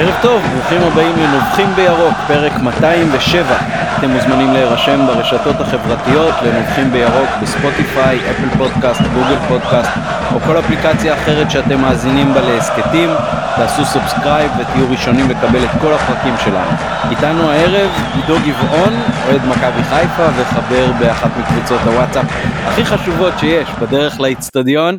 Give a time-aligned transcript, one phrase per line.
[0.00, 3.56] ערב טוב, ברוכים הבאים לנובחים בירוק, פרק 207.
[3.98, 9.90] אתם מוזמנים להירשם ברשתות החברתיות לנובחים בירוק בספוטיפיי, אפל פודקאסט, גוגל פודקאסט
[10.34, 13.10] או כל אפליקציה אחרת שאתם מאזינים בה להסכתים.
[13.56, 16.70] תעשו subscribe ותהיו ראשונים לקבל את כל הפרקים שלנו.
[17.10, 18.94] איתנו הערב עידו גבעון,
[19.28, 22.26] אוהד מכבי חיפה וחבר באחת מקבוצות הוואטסאפ
[22.66, 24.98] הכי חשובות שיש בדרך לאיצטדיון.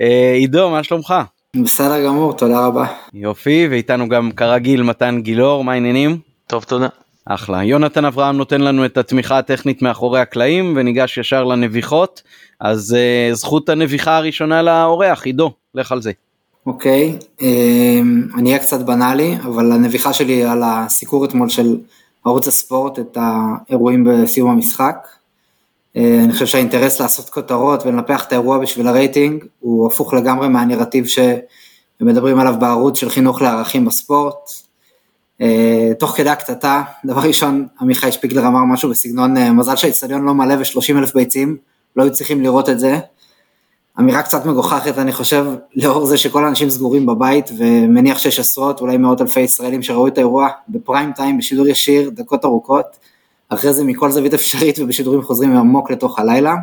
[0.00, 1.14] אה, עידו, מה שלומך?
[1.56, 2.86] בסדר גמור, תודה רבה.
[3.14, 6.18] יופי, ואיתנו גם כרגיל מתן גילאור, מה העניינים?
[6.46, 6.88] טוב, תודה.
[7.24, 7.64] אחלה.
[7.64, 12.22] יונתן אברהם נותן לנו את התמיכה הטכנית מאחורי הקלעים וניגש ישר לנביחות,
[12.60, 16.12] אז uh, זכות הנביחה הראשונה לאורח, עידו, לך על זה.
[16.66, 21.76] אוקיי, okay, אמ, um, אני אהיה קצת בנאלי, אבל הנביחה שלי על הסיקור אתמול של
[22.24, 24.96] ערוץ הספורט, את האירועים בסיום המשחק.
[25.98, 31.04] אה, אני חושב שהאינטרס לעשות כותרות ולנפח את האירוע בשביל הרייטינג הוא הפוך לגמרי מהנרטיב
[31.06, 34.50] שמדברים עליו בערוץ של חינוך לערכים בספורט.
[35.40, 40.34] אה, תוך כדי הקטטה, דבר ראשון, עמיחי שפיגלר אמר משהו בסגנון אה, מזל שהאיצטדיון לא
[40.34, 41.56] מלא ו-30 אלף ביצים,
[41.96, 42.98] לא היו צריכים לראות את זה.
[44.00, 48.96] אמירה קצת מגוחכת אני חושב, לאור זה שכל האנשים סגורים בבית ומניח שיש עשרות, אולי
[48.96, 52.98] מאות אלפי ישראלים שראו את האירוע בפריים טיים, בשידור ישיר, דקות ארוכות.
[53.48, 56.54] אחרי זה מכל זווית אפשרית ובשידורים חוזרים עמוק לתוך הלילה.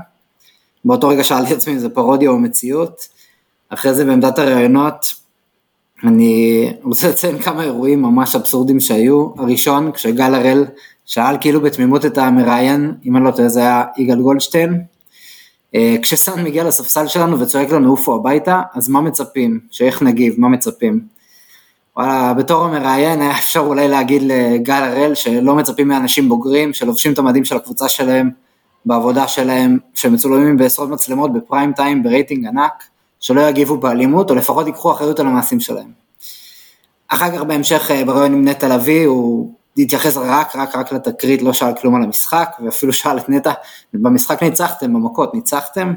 [0.85, 3.07] באותו רגע שאלתי את עצמי אם זה פרודיה או מציאות.
[3.69, 5.05] אחרי זה בעמדת הראיונות,
[6.03, 9.29] אני רוצה לציין כמה אירועים ממש אבסורדים שהיו.
[9.37, 10.65] הראשון, כשגל הראל
[11.05, 14.81] שאל כאילו בתמימות את המראיין, אם אני לא טועה זה היה יגאל גולדשטיין.
[15.75, 19.59] אה, כשסאן מגיע לספסל שלנו וצועק לנו עופו הביתה, אז מה מצפים?
[19.71, 20.35] שאיך נגיב?
[20.37, 21.14] מה מצפים?
[21.97, 27.19] וואלה, בתור המראיין היה אפשר אולי להגיד לגל הראל שלא מצפים מאנשים בוגרים שלובשים את
[27.19, 28.29] המדים של הקבוצה שלהם
[28.85, 32.83] בעבודה שלהם, שמצולמים בעשרות מצלמות בפריים טיים ברייטינג ענק,
[33.19, 35.91] שלא יגיבו באלימות או לפחות ייקחו אחריות על המעשים שלהם.
[37.07, 41.53] אחר כך בהמשך אה, בריאיון עם נטע לביא הוא התייחס רק רק רק לתקרית, לא
[41.53, 43.51] שאל כלום על המשחק ואפילו שאל את נטע,
[43.93, 45.93] במשחק ניצחתם, במכות ניצחתם,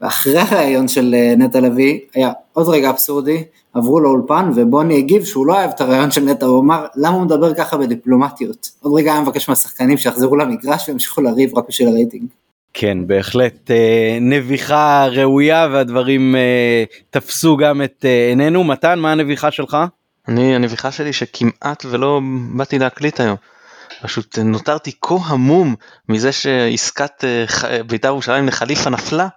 [0.00, 3.44] ואחרי הראיון של אה, נטע לביא היה עוד רגע אבסורדי,
[3.74, 7.22] עברו לאולפן ובוני הגיב שהוא לא אוהב את הראיון של נטע, הוא אמר למה הוא
[7.22, 8.70] מדבר ככה בדיפלומטיות.
[8.80, 12.24] עוד רגע היה מבקש מהשחקנים שיחזרו למגרש וימשיכו לריב רק בשביל הרייטינג.
[12.74, 19.76] כן בהחלט אה, נביחה ראויה והדברים אה, תפסו גם את עינינו מתן מה הנביחה שלך?
[20.28, 22.20] אני הנביחה שלי שכמעט ולא
[22.56, 23.36] באתי להקליט היום.
[24.02, 25.74] פשוט נותרתי כה המום
[26.08, 27.24] מזה שעסקת
[27.86, 29.28] בית"ר ירושלים לחליפה נפלה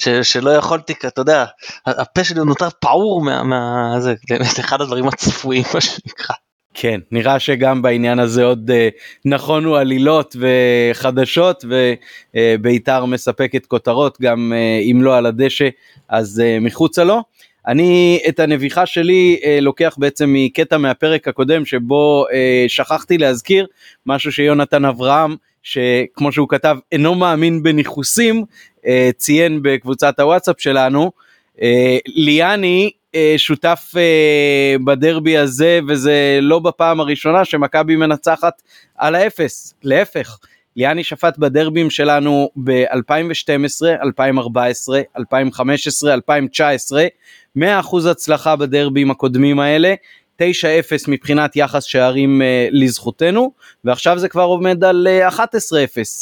[0.00, 1.44] ש, שלא יכולתי, אתה יודע,
[1.86, 3.42] הפה שלי נותר פעור מה...
[3.42, 6.34] מה זה באמת אחד הדברים הצפויים מה שנקרא.
[6.74, 8.74] כן, נראה שגם בעניין הזה עוד uh,
[9.24, 11.64] נכונו עלילות וחדשות
[12.34, 15.68] ובית"ר uh, מספקת כותרות גם uh, אם לא על הדשא
[16.08, 17.22] אז uh, מחוצה לו.
[17.66, 22.34] אני את הנביחה שלי uh, לוקח בעצם מקטע מהפרק הקודם שבו uh,
[22.68, 23.66] שכחתי להזכיר
[24.06, 28.44] משהו שיונתן אברהם שכמו שהוא כתב אינו מאמין בניחוסים
[28.86, 31.12] אה, ציין בקבוצת הוואטסאפ שלנו.
[31.62, 33.92] אה, ליאני אה, שותף
[34.84, 38.62] בדרבי הזה וזה לא בפעם הראשונה שמכבי מנצחת
[38.96, 40.38] על האפס להפך
[40.80, 47.04] ליאני שפט בדרבים שלנו ב-2012, 2014, 2015, 2019,
[47.58, 47.60] 100%
[48.10, 49.94] הצלחה בדרבים הקודמים האלה,
[50.38, 50.42] 9-0
[51.08, 53.52] מבחינת יחס שערים uh, לזכותנו.
[53.84, 55.46] ועכשיו זה כבר עומד על uh, אה, 11-0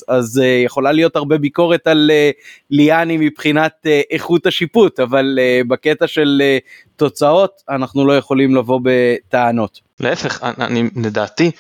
[0.09, 5.01] אז uh, יכולה להיות הרבה ביקורת על uh, ליאני מבחינת uh, איכות השיפוט.
[5.01, 9.81] אבל uh, בקטע של uh, תוצאות אנחנו לא יכולים לבוא בטענות.
[10.01, 11.51] להפך אני לדעתי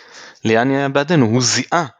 [0.44, 1.26] ליאני היה בעדנו.
[1.26, 1.97] הוא זיהה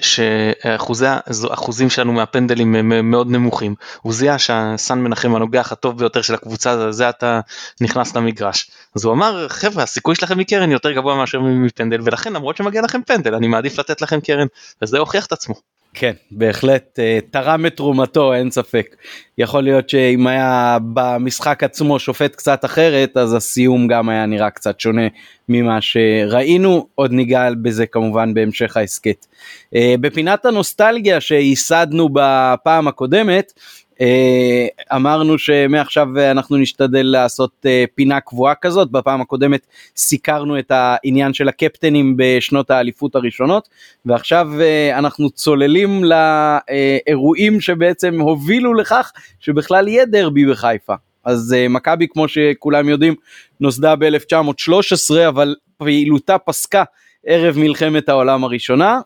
[0.00, 3.74] שהאחוזים שלנו מהפנדלים הם מאוד נמוכים.
[4.02, 7.40] הוא זיהה שהסן מנחם הנוגח הטוב ביותר של הקבוצה זה אתה
[7.80, 8.70] נכנס למגרש.
[8.96, 13.00] אז הוא אמר חבר'ה הסיכוי שלכם מקרן יותר גבוה מאשר מפנדל ולכן למרות שמגיע לכם
[13.06, 14.46] פנדל אני מעדיף לתת לכם קרן
[14.82, 15.54] וזה הוכיח את עצמו.
[15.94, 18.96] כן בהחלט אה, תרם את תרומתו אין ספק
[19.38, 24.80] יכול להיות שאם היה במשחק עצמו שופט קצת אחרת אז הסיום גם היה נראה קצת
[24.80, 25.06] שונה
[25.48, 29.26] ממה שראינו עוד ניגע בזה כמובן בהמשך ההסכת.
[29.74, 33.52] אה, בפינת הנוסטלגיה שייסדנו בפעם הקודמת
[34.00, 34.66] אה,
[34.96, 39.66] אמרנו שמעכשיו אנחנו נשתדל לעשות אה, פינה קבועה כזאת, בפעם הקודמת
[39.96, 43.68] סיקרנו את העניין של הקפטנים בשנות האליפות הראשונות,
[44.06, 50.94] ועכשיו אה, אנחנו צוללים לאירועים שבעצם הובילו לכך שבכלל יהיה דרבי בחיפה.
[51.24, 53.14] אז מכבי כמו שכולם יודעים
[53.60, 56.84] נוסדה ב-1913 אבל פעילותה פסקה
[57.26, 59.00] ערב מלחמת העולם הראשונה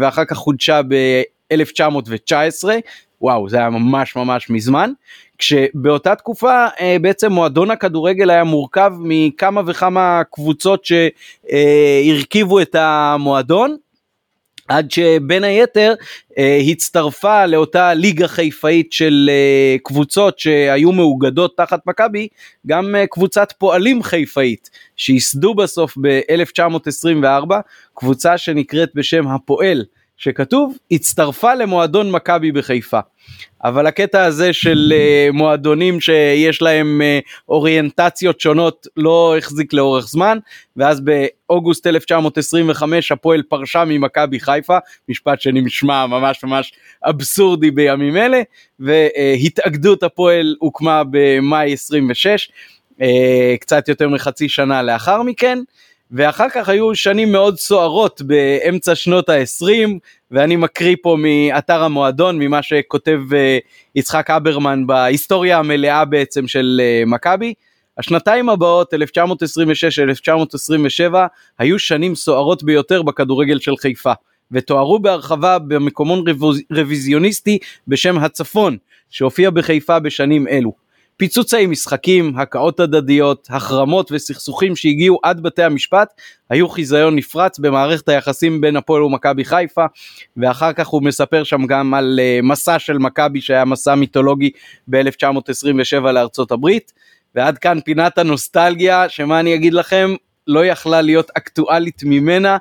[0.00, 2.64] ואחר כך חודשה ב-1919
[3.20, 4.92] וואו זה היה ממש ממש מזמן
[5.38, 13.76] כשבאותה תקופה אה, בעצם מועדון הכדורגל היה מורכב מכמה וכמה קבוצות שהרכיבו את המועדון
[14.68, 15.94] עד שבין היתר
[16.38, 22.28] אה, הצטרפה לאותה ליגה חיפאית של אה, קבוצות שהיו מאוגדות תחת מכבי,
[22.66, 27.54] גם קבוצת פועלים חיפאית, שייסדו בסוף ב-1924,
[27.94, 29.84] קבוצה שנקראת בשם הפועל.
[30.16, 33.00] שכתוב הצטרפה למועדון מכבי בחיפה.
[33.64, 40.38] אבל הקטע הזה של uh, מועדונים שיש להם uh, אוריינטציות שונות לא החזיק לאורך זמן
[40.76, 44.78] ואז באוגוסט 1925 הפועל פרשה ממכבי חיפה
[45.08, 46.72] משפט שנשמע ממש ממש
[47.04, 48.42] אבסורדי בימים אלה
[48.80, 52.50] והתאגדות הפועל הוקמה במאי 26
[52.92, 53.04] uh,
[53.60, 55.58] קצת יותר מחצי שנה לאחר מכן.
[56.10, 59.90] ואחר כך היו שנים מאוד סוערות באמצע שנות ה-20
[60.30, 63.58] ואני מקריא פה מאתר המועדון ממה שכותב אה,
[63.94, 67.54] יצחק אברמן בהיסטוריה המלאה בעצם של אה, מכבי.
[67.98, 68.98] השנתיים הבאות 1926-1927
[71.58, 74.12] היו שנים סוערות ביותר בכדורגל של חיפה
[74.52, 76.24] ותוארו בהרחבה במקומון
[76.70, 77.58] רוויזיוניסטי
[77.88, 78.76] בשם הצפון
[79.10, 80.85] שהופיע בחיפה בשנים אלו.
[81.16, 86.08] פיצוצי משחקים, הקאות הדדיות, החרמות וסכסוכים שהגיעו עד בתי המשפט
[86.50, 89.84] היו חיזיון נפרץ במערכת היחסים בין הפועל ומכבי חיפה
[90.36, 94.50] ואחר כך הוא מספר שם גם על uh, מסע של מכבי שהיה מסע מיתולוגי
[94.88, 96.92] ב-1927 לארצות הברית
[97.34, 100.14] ועד כאן פינת הנוסטלגיה שמה אני אגיד לכם
[100.46, 102.56] לא יכלה להיות אקטואלית ממנה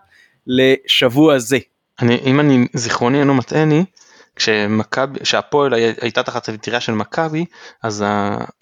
[0.47, 1.57] לשבוע זה.
[2.01, 3.85] אני, אם אני זיכרוני אינו מטעני
[4.35, 7.45] כשמכבי, כשהפועל הייתה תחת המטריה של מכבי,
[7.83, 8.05] אז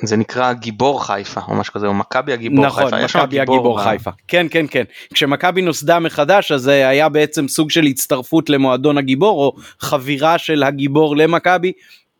[0.03, 3.03] זה נקרא גיבור חיפה או משהו כזה, או מכבי הגיבור נכון, חיפה.
[3.03, 3.83] נכון, מכבי הגיבור ב...
[3.83, 4.11] חיפה.
[4.27, 4.83] כן, כן, כן.
[5.13, 10.63] כשמכבי נוסדה מחדש, אז זה היה בעצם סוג של הצטרפות למועדון הגיבור, או חבירה של
[10.63, 11.71] הגיבור למכבי.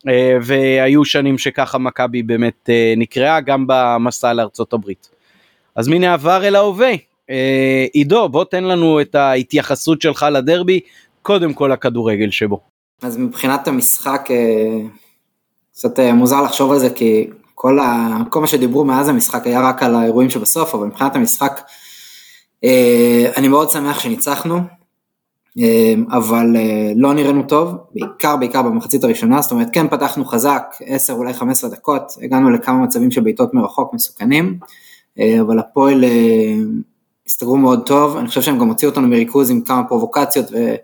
[0.08, 5.08] אה, והיו שנים שככה מכבי באמת אה, נקראה גם במסע לארצות הברית.
[5.76, 6.92] אז מן העבר אל ההווה,
[7.30, 10.80] אה, עידו בוא תן לנו את ההתייחסות שלך לדרבי,
[11.22, 12.73] קודם כל הכדורגל שבו.
[13.02, 14.80] אז מבחינת המשחק, אה,
[15.72, 19.60] קצת אה, מוזר לחשוב על זה, כי כל, ה, כל מה שדיברו מאז המשחק היה
[19.60, 21.60] רק על האירועים שבסוף, אבל מבחינת המשחק,
[22.64, 24.60] אה, אני מאוד שמח שניצחנו,
[26.10, 26.56] אבל
[26.96, 31.70] לא נראינו טוב, בעיקר בעיקר במחצית הראשונה, זאת אומרת כן פתחנו חזק, 10 אולי 15
[31.70, 34.58] דקות, הגענו לכמה מצבים של בעיטות מרחוק מסוכנים,
[35.40, 36.04] אבל הפועל
[37.26, 40.74] הסתגרו מאוד טוב, אני חושב שהם גם הוציאו אותנו מריכוז עם כמה פרובוקציות ו...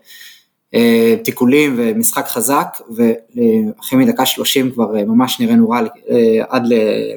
[1.25, 5.81] תיקולים ומשחק חזק, ואחרי מדקה 30 כבר אה, ממש נראינו רע
[6.11, 6.63] אה, עד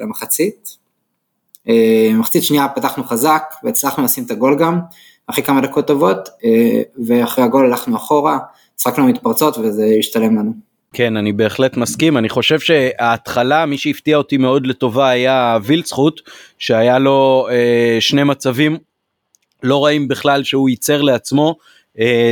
[0.00, 0.84] למחצית.
[2.14, 4.80] מחצית שנייה פתחנו חזק והצלחנו לשים את הגול גם,
[5.26, 6.28] אחרי כמה דקות טובות,
[7.06, 8.38] ואחרי הגול הלכנו אחורה,
[8.78, 10.52] שחקנו מתפרצות וזה השתלם לנו.
[10.94, 16.20] כן אני בהחלט מסכים אני חושב שההתחלה מי שהפתיע אותי מאוד לטובה היה וילצחוט
[16.58, 18.76] שהיה לו אה, שני מצבים
[19.62, 21.54] לא רעים בכלל שהוא ייצר לעצמו אה,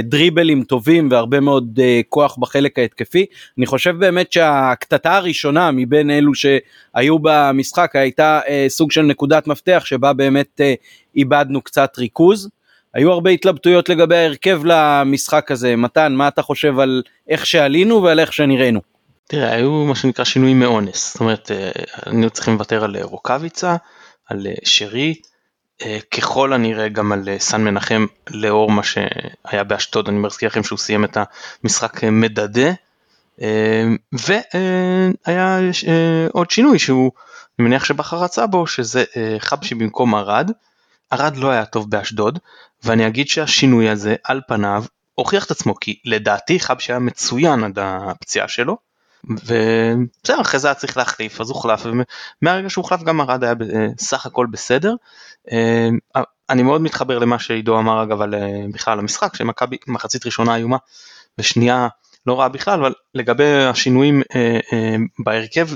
[0.02, 3.26] דריבלים טובים והרבה מאוד אה, כוח בחלק ההתקפי.
[3.58, 9.82] אני חושב באמת שהקטטה הראשונה מבין אלו שהיו במשחק הייתה אה, סוג של נקודת מפתח
[9.84, 10.60] שבה באמת
[11.16, 12.48] איבדנו קצת ריכוז.
[12.94, 15.76] היו הרבה התלבטויות לגבי ההרכב למשחק הזה.
[15.76, 18.80] מתן, מה אתה חושב על איך שעלינו ועל איך שנראינו?
[19.28, 21.12] תראה, היו מה שנקרא שינויים מאונס.
[21.12, 21.50] זאת אומרת,
[22.06, 23.76] היינו צריכים לוותר על רוקאביצה,
[24.28, 25.31] על שרי, אה,
[26.10, 30.78] ככל הנראה גם על אה, סן מנחם לאור מה שהיה באשדוד, אני מזכיר לכם שהוא
[30.78, 31.18] סיים את
[31.64, 32.72] המשחק אה, מדדה.
[34.12, 35.58] והיה
[36.32, 37.10] עוד שינוי שהוא,
[37.58, 39.04] אני מניח שבכר רצה בו, שזה
[39.38, 40.50] חבשי במקום ארד.
[41.12, 42.38] ארד לא היה טוב באשדוד,
[42.84, 44.84] ואני אגיד שהשינוי הזה על פניו
[45.14, 48.76] הוכיח את עצמו, כי לדעתי חבשי היה מצוין עד הפציעה שלו.
[49.30, 51.86] ובסדר אחרי זה היה צריך להחליף אז הוחלף
[52.42, 53.54] ומהרגע שהוחלף גם ארד היה
[53.98, 54.94] סך הכל בסדר.
[55.52, 55.88] אה,
[56.50, 60.76] אני מאוד מתחבר למה שעידו אמר אגב על אה, בכלל המשחק שמכבי מחצית ראשונה איומה
[61.38, 61.88] ושנייה
[62.26, 65.68] לא רעה בכלל אבל לגבי השינויים אה, בהרכב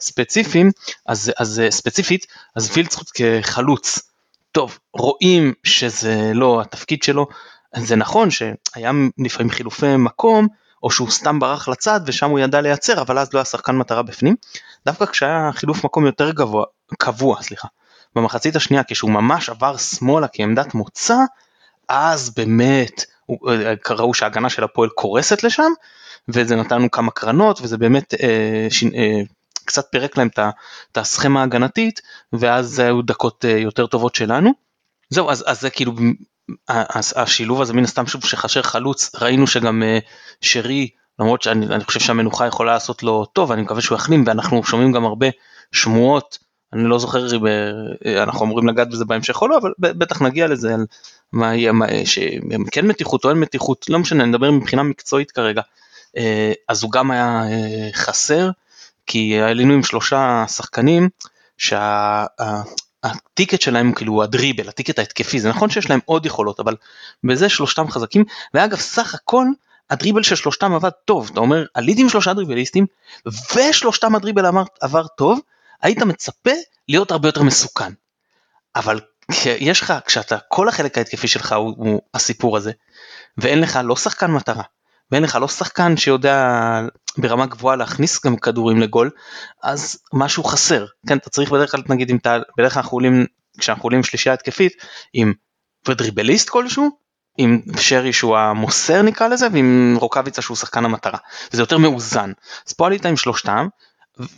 [0.00, 0.70] ספציפיים
[1.06, 3.98] אז, אז ספציפית אז וילצחוט כחלוץ
[4.52, 7.26] טוב רואים שזה לא התפקיד שלו
[7.76, 10.48] זה נכון שהיה לפעמים חילופי מקום
[10.82, 14.02] או שהוא סתם ברח לצד ושם הוא ידע לייצר אבל אז לא היה שחקן מטרה
[14.02, 14.36] בפנים.
[14.86, 16.64] דווקא כשהיה חילוף מקום יותר גבוה,
[16.98, 17.68] קבוע סליחה,
[18.14, 21.16] במחצית השנייה כשהוא ממש עבר שמאלה כעמדת מוצא,
[21.88, 23.04] אז באמת
[23.48, 25.72] אה, ראו שההגנה של הפועל קורסת לשם
[26.28, 29.22] וזה נתנו כמה קרנות וזה באמת אה, ש, אה,
[29.64, 30.28] קצת פירק להם
[30.92, 32.00] את הסכמה ההגנתית
[32.32, 34.50] ואז היו דקות אה, יותר טובות שלנו.
[35.10, 35.92] זהו אז, אז זה כאילו
[37.16, 39.98] השילוב הזה מן הסתם שוב שחשר חלוץ ראינו שגם אה,
[40.40, 40.88] שרי
[41.18, 45.04] למרות שאני חושב שהמנוחה יכולה לעשות לו טוב, אני מקווה שהוא יחלים, ואנחנו שומעים גם
[45.04, 45.26] הרבה
[45.72, 46.38] שמועות,
[46.72, 50.46] אני לא זוכר אם אה, אנחנו אמורים לגעת בזה בהמשך או לא, אבל בטח נגיע
[50.46, 50.86] לזה, על
[51.32, 51.72] מה יהיה,
[52.04, 55.62] שהם כן מתיחות או אין מתיחות, לא משנה, אני מדבר מבחינה מקצועית כרגע.
[56.16, 58.50] אה, אז הוא גם היה אה, חסר,
[59.06, 61.08] כי עלינו עם שלושה שחקנים,
[63.08, 66.76] שהטיקט שלהם כאילו הדריבל, הטיקט ההתקפי, זה נכון שיש להם עוד יכולות, אבל
[67.24, 69.46] בזה שלושתם חזקים, ואגב סך הכל
[69.90, 72.86] הדריבל של שלושתם עבד טוב, אתה אומר עליתי עם שלושה דריבליסטים
[73.54, 75.40] ושלושתם הדריבל עבר, עבר טוב,
[75.82, 76.50] היית מצפה
[76.88, 77.92] להיות הרבה יותר מסוכן.
[78.76, 79.00] אבל
[79.46, 82.72] יש לך, כשאתה, כל החלק ההתקפי שלך הוא, הוא הסיפור הזה,
[83.38, 84.62] ואין לך לא שחקן מטרה,
[85.10, 86.80] ואין לך לא שחקן שיודע
[87.18, 89.10] ברמה גבוהה להכניס גם כדורים לגול,
[89.62, 90.86] אז משהו חסר.
[91.08, 93.26] כן, אתה צריך בדרך כלל, נגיד, אם אתה, בדרך כלל אנחנו עולים,
[93.58, 94.72] כשאנחנו עולים שלישייה התקפית,
[95.12, 95.32] עם
[95.88, 96.90] דריבליסט כלשהו,
[97.38, 101.18] עם שרי שהוא המוסר נקרא לזה, ועם רוקאביצה שהוא שחקן המטרה.
[101.50, 102.32] זה יותר מאוזן.
[102.66, 103.68] אז פה עלית עם שלושתם,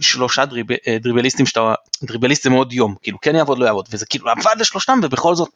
[0.00, 0.66] שלושה דריב,
[1.00, 5.00] דריבליסטים שאתה, דריבליסט זה מאוד יום, כאילו כן יעבוד לא יעבוד, וזה כאילו עבד לשלושתם
[5.02, 5.49] ובכל זאת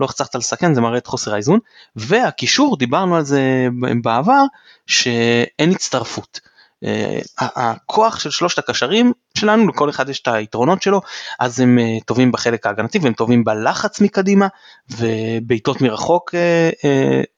[0.00, 1.58] לא הצלחת לסכן, זה מראה את חוסר האיזון.
[1.96, 3.68] והקישור, דיברנו על זה
[4.02, 4.42] בעבר,
[4.86, 6.40] שאין הצטרפות.
[6.84, 11.00] Uh, הכוח של שלושת הקשרים שלנו, לכל אחד יש את היתרונות שלו,
[11.40, 14.48] אז הם uh, טובים בחלק ההגנתי והם טובים בלחץ מקדימה
[14.90, 16.34] ובעיטות מרחוק,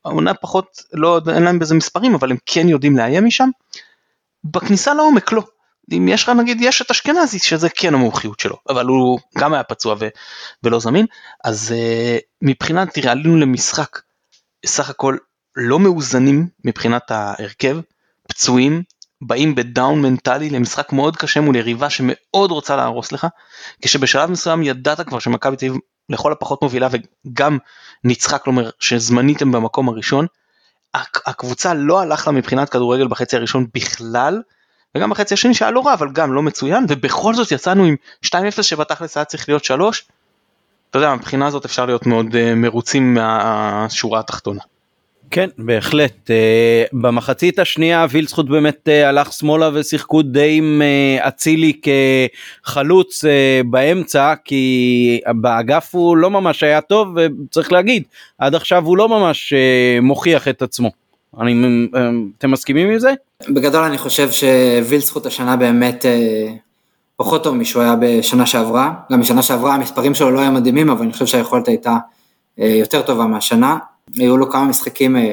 [0.04, 3.48] העונה uh, פחות, לא, אין להם בזה מספרים, אבל הם כן יודעים לאיים משם.
[4.44, 5.42] בכניסה לעומק לא.
[5.92, 9.62] אם יש לך נגיד יש את אשכנזי שזה כן המומחיות שלו אבל הוא גם היה
[9.62, 10.08] פצוע ו,
[10.62, 11.06] ולא זמין
[11.44, 14.00] אז uh, מבחינת תראה עלינו למשחק
[14.66, 15.16] סך הכל
[15.56, 17.78] לא מאוזנים מבחינת ההרכב
[18.28, 18.82] פצועים
[19.20, 23.26] באים בדאון מנטלי למשחק מאוד קשה מול יריבה שמאוד רוצה להרוס לך
[23.82, 25.66] כשבשלב מסוים ידעת כבר שמכבי תל
[26.08, 26.88] לכל הפחות מובילה
[27.26, 27.58] וגם
[28.04, 30.26] ניצחה כלומר שזמנית הם במקום הראשון
[31.26, 34.42] הקבוצה לא הלך לה מבחינת כדורגל בחצי הראשון בכלל
[34.94, 37.96] וגם בחצי השני שהיה לא רע אבל גם לא מצוין ובכל זאת יצאנו עם
[38.26, 38.28] 2-0
[38.62, 40.08] שבתכלס היה צריך להיות 3.
[40.90, 44.62] אתה יודע מבחינה הזאת אפשר להיות מאוד uh, מרוצים מהשורה התחתונה.
[45.30, 50.82] כן בהחלט uh, במחצית השנייה וילצחוט באמת uh, הלך שמאלה ושיחקו די עם
[51.20, 51.88] אצילי uh,
[52.64, 53.28] כחלוץ uh,
[53.66, 58.02] באמצע כי באגף הוא לא ממש היה טוב וצריך להגיד
[58.38, 60.90] עד עכשיו הוא לא ממש uh, מוכיח את עצמו.
[61.40, 61.86] אני,
[62.38, 63.12] אתם מסכימים עם זה?
[63.48, 66.46] בגדול אני חושב שווילסחוט השנה באמת אה,
[67.16, 71.02] פחות טוב משהוא היה בשנה שעברה, גם בשנה שעברה המספרים שלו לא היו מדהימים, אבל
[71.02, 71.96] אני חושב שהיכולת הייתה
[72.60, 73.76] אה, יותר טובה מהשנה,
[74.14, 75.32] היו לו כמה משחקים אה,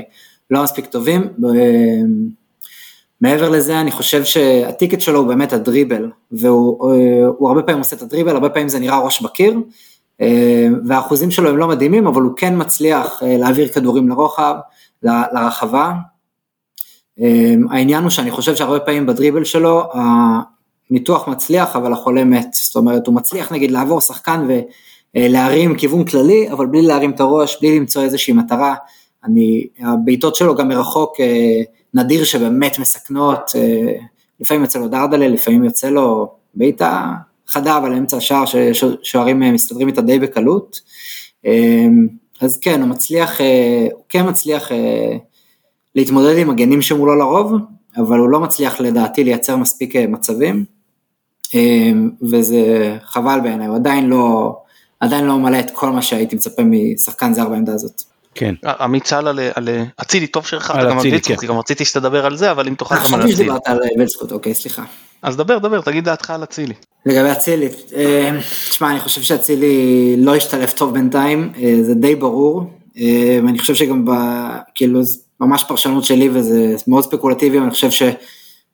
[0.52, 1.34] לא מספיק טובים,
[3.22, 8.36] מעבר לזה אני חושב שהטיקט שלו הוא באמת הדריבל, והוא הרבה פעמים עושה את הדריבל,
[8.36, 9.58] הרבה פעמים זה נראה ראש בקיר,
[10.86, 14.56] והאחוזים שלו הם לא מדהימים, אבל הוא כן מצליח להעביר כדורים לרוחב,
[15.04, 15.94] לרחבה,
[17.20, 19.90] אמ, העניין הוא שאני חושב שהרבה פעמים בדריבל שלו
[20.90, 24.48] הניתוח מצליח אבל החולה מת, זאת אומרת הוא מצליח נגיד לעבור שחקן
[25.16, 28.76] ולהרים כיוון כללי אבל בלי להרים את הראש, בלי למצוא איזושהי מטרה,
[29.24, 31.62] אני, הבעיטות שלו גם מרחוק אה,
[31.94, 33.94] נדיר שבאמת מסכנות, אה,
[34.40, 37.12] לפעמים יוצא לו דרדלה, לפעמים יוצא לו בעיטה
[37.48, 40.82] חדה אבל אמצע השער ששוערים אה, מסתדרים איתה די בקלות,
[42.42, 43.42] אז כן הוא מצליח,
[43.94, 44.72] הוא כן מצליח
[45.96, 47.54] להתמודד עם הגנים שמולו לרוב,
[47.98, 50.66] אבל הוא לא מצליח לדעתי לייצר מספיק אה, מצבים,
[51.56, 51.92] אה,
[52.22, 54.56] וזה חבל בעיניי, הוא עדיין לא,
[55.04, 58.04] עדיין לא מלא את כל מה שהייתי מצפה משחקן זר בעמדה הזאת.
[58.36, 58.56] כן.
[58.80, 59.70] עמית סל על
[60.02, 61.48] אצילי, טוב שהרחבת גם על וילצחוט, כן.
[61.48, 63.36] גם רציתי שתדבר על זה, אבל אם תוכל גם על אצילי.
[63.36, 64.84] דיברת על וילצחוט, אוקיי, סליחה.
[65.22, 66.74] אז דבר, דבר, תגיד דעתך על אצילי.
[67.06, 68.32] לגבי אצילי, אה,
[68.70, 72.64] תשמע, אני חושב שאצילי לא השתלב טוב בינתיים, זה די ברור,
[73.46, 74.06] ואני חושב שגם,
[74.76, 75.02] כאילו,
[75.40, 77.90] ממש פרשנות שלי וזה מאוד ספקולטיבי, אני חושב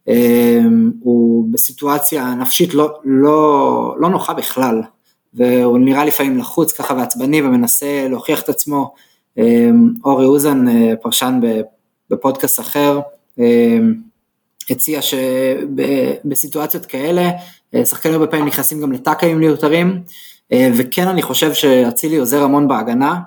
[0.06, 4.82] שהוא בסיטואציה נפשית לא, לא, לא נוחה בכלל,
[5.34, 8.94] והוא נראה לפעמים לחוץ ככה ועצבני ומנסה להוכיח את עצמו.
[9.38, 11.40] אמ, אורי אוזן, אה, פרשן
[12.10, 13.00] בפודקאסט אחר,
[13.40, 13.94] אמ,
[14.70, 17.30] הציע שבסיטואציות כאלה,
[17.76, 20.02] אה, שחקנים הרבה פעמים נכנסים גם לטאקאים מיותרים,
[20.52, 23.20] אה, וכן אני חושב שאצילי עוזר המון בהגנה,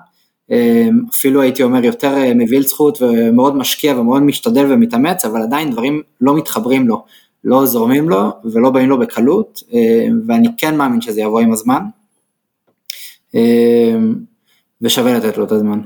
[0.51, 5.71] אמ, אפילו הייתי אומר יותר אה, מביל זכות ומאוד משקיע ומאוד משתדל ומתאמץ, אבל עדיין
[5.71, 7.05] דברים לא מתחברים לו,
[7.43, 11.83] לא זורמים לו ולא באים לו בקלות, אמ, ואני כן מאמין שזה יבוא עם הזמן,
[13.33, 14.15] אמ,
[14.81, 15.79] ושווה לתת לו את הזמן.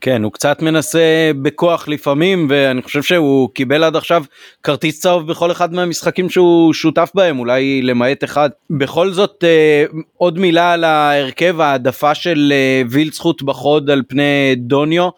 [0.00, 4.24] כן, הוא קצת מנסה בכוח לפעמים, ואני חושב שהוא קיבל עד עכשיו
[4.62, 8.50] כרטיס צהוב בכל אחד מהמשחקים שהוא שותף בהם, אולי למעט אחד.
[8.70, 9.84] בכל זאת, אה,
[10.16, 15.08] עוד מילה על ההרכב, העדפה של אה, וילצחוט בחוד על פני דוניו.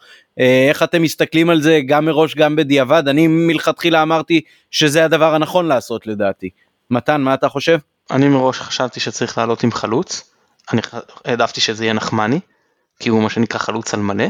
[0.40, 3.08] אה, איך אתם מסתכלים על זה גם מראש גם בדיעבד?
[3.08, 6.50] אני מלכתחילה אמרתי שזה הדבר הנכון לעשות לדעתי.
[6.90, 7.78] מתן, מה אתה חושב?
[8.10, 10.34] אני מראש חשבתי שצריך לעלות עם חלוץ,
[10.72, 10.80] אני
[11.24, 12.40] העדפתי שזה יהיה נחמני,
[12.98, 14.26] כי הוא מה שנקרא חלוץ על מלא.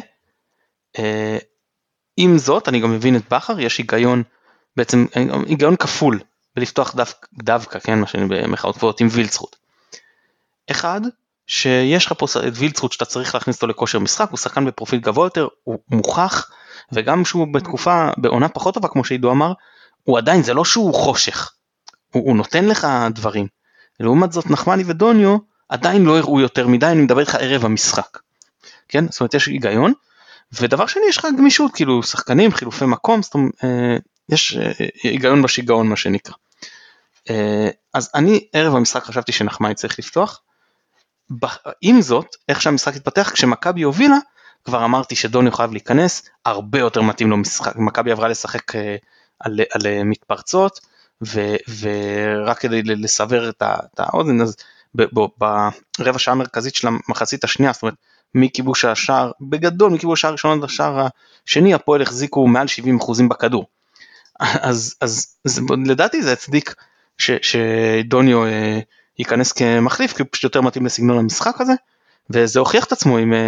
[0.99, 1.38] אה,
[2.17, 4.23] עם זאת, אני גם מבין את בכר, יש היגיון,
[4.76, 5.07] בעצם
[5.47, 6.21] היגיון כפול
[6.57, 7.02] בלפתוח דו,
[7.33, 9.57] דווקא, כן, מה שאני במחאות גבוהות, עם וילצרוט.
[10.71, 11.00] אחד,
[11.50, 15.26] שיש לך פה את וילצרוט שאתה צריך להכניס אותו לכושר משחק, הוא שחקן בפרופיל גבוה
[15.26, 16.50] יותר, הוא מוכח,
[16.92, 19.52] וגם שהוא בתקופה, בעונה פחות טובה כמו שעידו אמר,
[20.04, 21.52] הוא עדיין, זה לא שהוא חושך,
[22.12, 23.47] הוא, הוא נותן לך דברים.
[24.00, 25.37] לעומת זאת נחמני ודוניו
[25.69, 28.19] עדיין לא הראו יותר מדי, אני מדבר איתך ערב המשחק.
[28.88, 29.09] כן?
[29.09, 29.92] זאת אומרת יש היגיון.
[30.52, 33.97] ודבר שני יש לך גמישות כאילו שחקנים חילופי מקום זאת אומרת אה,
[34.28, 36.35] יש אה, היגיון בשיגעון מה שנקרא.
[37.30, 40.40] אה, אז אני ערב המשחק חשבתי שנחמני צריך לפתוח.
[41.81, 44.17] עם זאת איך שהמשחק התפתח כשמכבי הובילה
[44.65, 48.75] כבר אמרתי שדוניו חייב להיכנס הרבה יותר מתאים לו משחק מכבי עברה לשחק
[49.41, 50.81] על, על מתפרצות
[51.27, 51.41] ו,
[51.81, 53.63] ורק כדי לסבר את
[53.99, 54.57] האוזן אז
[54.95, 57.95] ברבע שעה המרכזית של המחצית השנייה זאת אומרת
[58.35, 61.07] מכיבוש השער, בגדול מכיבוש השער הראשון עד השער
[61.47, 62.67] השני הפועל החזיקו מעל
[63.01, 63.67] 70% בכדור.
[64.41, 66.75] אז, אז, אז לדעתי זה הצדיק
[67.19, 68.81] ש, שדוניו אה,
[69.21, 71.73] ייכנס כמחליף כי הוא פשוט יותר מתאים לסגנון המשחק הזה
[72.31, 73.39] וזה הוכיח את עצמו עם אה,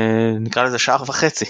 [0.41, 1.45] נקרא לזה שער וחצי.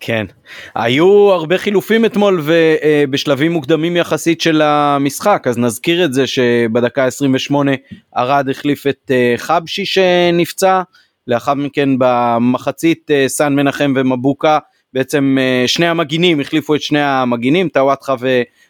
[0.00, 0.26] כן,
[0.74, 7.72] היו הרבה חילופים אתמול ובשלבים מוקדמים יחסית של המשחק, אז נזכיר את זה שבדקה 28
[8.16, 10.82] ארד החליף את אה, חבשי שנפצע,
[11.26, 14.58] לאחר מכן במחצית אה, סן מנחם ומבוקה
[14.92, 18.14] בעצם אה, שני המגינים החליפו את שני המגינים טוואטחה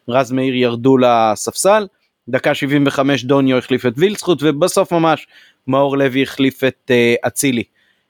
[0.09, 1.87] ורז מאיר ירדו לספסל
[2.29, 5.27] דקה 75 דוניו החליף את וילצחוט ובסוף ממש
[5.67, 7.63] מאור לוי החליף את אה, אצילי.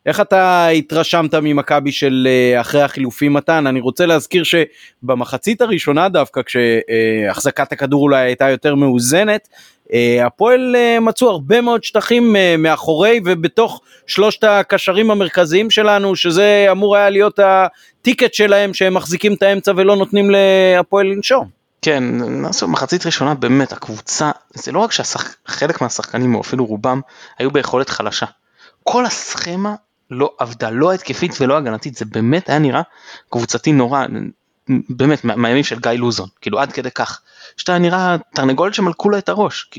[0.07, 2.29] איך אתה התרשמת ממכבי של
[2.61, 3.67] אחרי החילופים מתן?
[3.67, 9.49] אני רוצה להזכיר שבמחצית הראשונה דווקא כשהחזקת הכדור אולי הייתה יותר מאוזנת
[9.93, 16.67] אה, הפועל אה, מצאו הרבה מאוד שטחים אה, מאחורי ובתוך שלושת הקשרים המרכזיים שלנו שזה
[16.71, 21.58] אמור היה להיות הטיקט שלהם שהם מחזיקים את האמצע ולא נותנים להפועל לנשום.
[21.89, 22.05] כן,
[22.69, 27.01] מחצית ראשונה באמת הקבוצה, זה לא רק שחלק מהשחקנים או אפילו רובם
[27.39, 28.27] היו ביכולת חלשה.
[28.85, 29.75] כל הסכמה
[30.11, 32.83] לא עבדה, לא התקפית ולא הגנתית, זה באמת היה נראה
[33.31, 34.05] קבוצתי נורא,
[34.89, 37.21] באמת מהימים של גיא לוזון, כאילו עד כדי כך.
[37.57, 39.71] שאתה נראה תרנגולת שמלכו לו את הראש.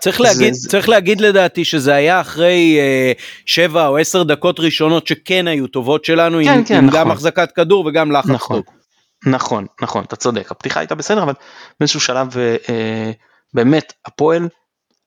[0.00, 3.12] צריך להגיד, זה, צריך להגיד לדעתי שזה היה אחרי אה,
[3.46, 7.00] שבע או עשר דקות ראשונות שכן היו טובות שלנו, כן, עם, כן, עם נכון.
[7.00, 8.83] גם החזקת כדור וגם לחץ נכון, טוב.
[9.26, 11.32] נכון, נכון, אתה צודק, הפתיחה הייתה בסדר, אבל
[11.80, 13.10] באיזשהו שלב אה,
[13.54, 14.48] באמת הפועל,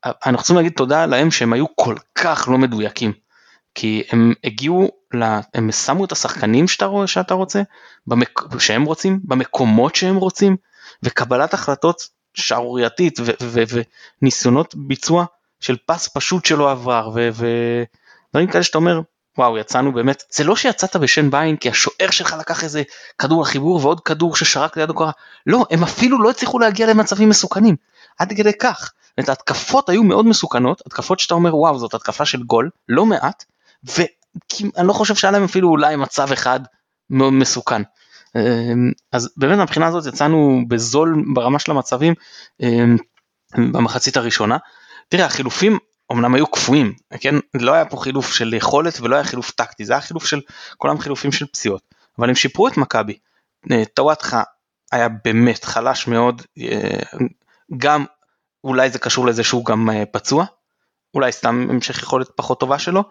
[0.06, 3.14] אנחנו צריכים להגיד תודה להם שהם היו כל כך לא מדויקים.
[3.76, 7.62] כי הם הגיעו, לה, הם שמו את השחקנים שאתה, שאתה רוצה,
[8.08, 10.58] במק, שהם רוצים, במקומות שהם רוצים,
[11.04, 13.20] וקבלת החלטות שערורייתית
[14.22, 15.26] וניסיונות ביצוע
[15.60, 19.02] של פס פשוט שלא עבר ודברים כאלה שאתה אומר
[19.38, 22.84] וואו יצאנו באמת זה לא שיצאת בשן בעין כי השוער שלך לקח איזה
[23.18, 25.12] כדור לחיבור ועוד כדור ששרק ליד הקורה
[25.48, 27.76] לא הם אפילו לא הצליחו להגיע למצבים מסוכנים
[28.20, 28.92] עד כדי כך.
[29.20, 33.44] את ההתקפות היו מאוד מסוכנות התקפות שאתה אומר וואו זאת התקפה של גול לא מעט
[33.84, 36.60] ואני לא חושב שהיה להם אפילו אולי מצב אחד
[37.10, 37.82] מאוד מסוכן.
[38.36, 42.14] אמ, אז באמת מבחינה הזאת יצאנו בזול ברמה של המצבים
[42.62, 42.98] אמ,
[43.58, 44.58] במחצית הראשונה.
[45.10, 45.78] תראה החילופים
[46.12, 47.36] אמנם היו קפואים, כן?
[47.54, 50.42] לא היה פה חילוף של יכולת ולא היה חילוף טקטי, זה היה חילוף של,
[50.78, 51.82] כולם חילופים של פציעות,
[52.20, 53.18] אבל הם שיפרו את מכבי.
[53.72, 54.44] אה, טוואטחה
[54.92, 57.20] היה באמת חלש מאוד, אה,
[57.78, 58.06] גם
[58.64, 60.46] אולי זה קשור לזה שהוא גם אה, פצוע,
[61.14, 63.04] אולי סתם המשך יכולת פחות טובה שלו,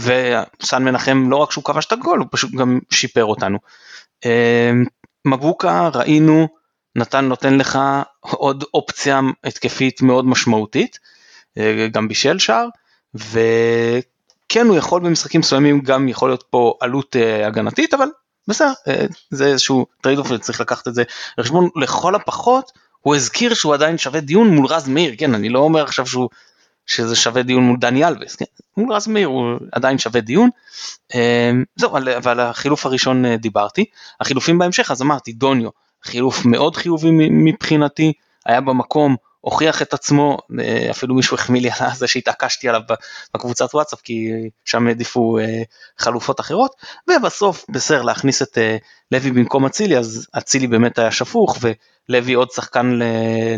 [0.00, 3.58] וסן מנחם לא רק שהוא כבש את הגול, הוא פשוט גם שיפר אותנו.
[5.24, 6.48] מבוקה ראינו
[6.96, 7.78] נתן נותן לך
[8.20, 10.98] עוד אופציה התקפית מאוד משמעותית,
[11.92, 12.68] גם בישל שער,
[13.14, 18.08] וכן הוא יכול במשחקים מסוימים גם יכול להיות פה עלות אה, הגנתית, אבל
[18.48, 21.02] בסדר, אה, זה איזשהו trade off וצריך לקחת את זה
[21.38, 22.72] לחשבון לכל הפחות.
[23.00, 26.28] הוא הזכיר שהוא עדיין שווה דיון מול רז מאיר, כן, אני לא אומר עכשיו שהוא
[26.86, 28.44] שזה שווה דיון מול דני אלבס, כן?
[28.76, 30.50] מול רז מאיר הוא עדיין שווה דיון.
[31.76, 31.92] זהו,
[32.22, 33.84] ועל החילוף הראשון אה, דיברתי.
[34.20, 35.70] החילופים בהמשך, אז אמרתי, דוניו,
[36.04, 38.12] חילוף מאוד חיובי מבחינתי,
[38.46, 39.16] היה במקום,
[39.46, 42.80] הוכיח את עצמו, אה, אפילו מישהו החמיא לי על זה שהתעקשתי עליו
[43.34, 44.30] בקבוצת וואטסאפ, כי
[44.64, 45.62] שם העדיפו אה,
[45.98, 46.70] חלופות אחרות,
[47.10, 48.58] ובסוף בסדר להכניס את
[49.12, 51.58] לוי במקום אצילי, אז אצילי באמת היה שפוך,
[52.08, 52.98] ולוי עוד שחקן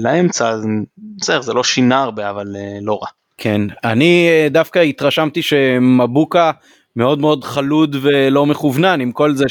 [0.01, 0.67] לאמצע, אז
[0.99, 2.47] בסדר, זה לא שינה הרבה, אבל
[2.83, 3.09] לא רע.
[3.39, 6.51] כן, אני אה, דווקא התרשמתי שמבוקה
[6.97, 9.49] מאוד מאוד חלוד ולא מכוונן עם כל זה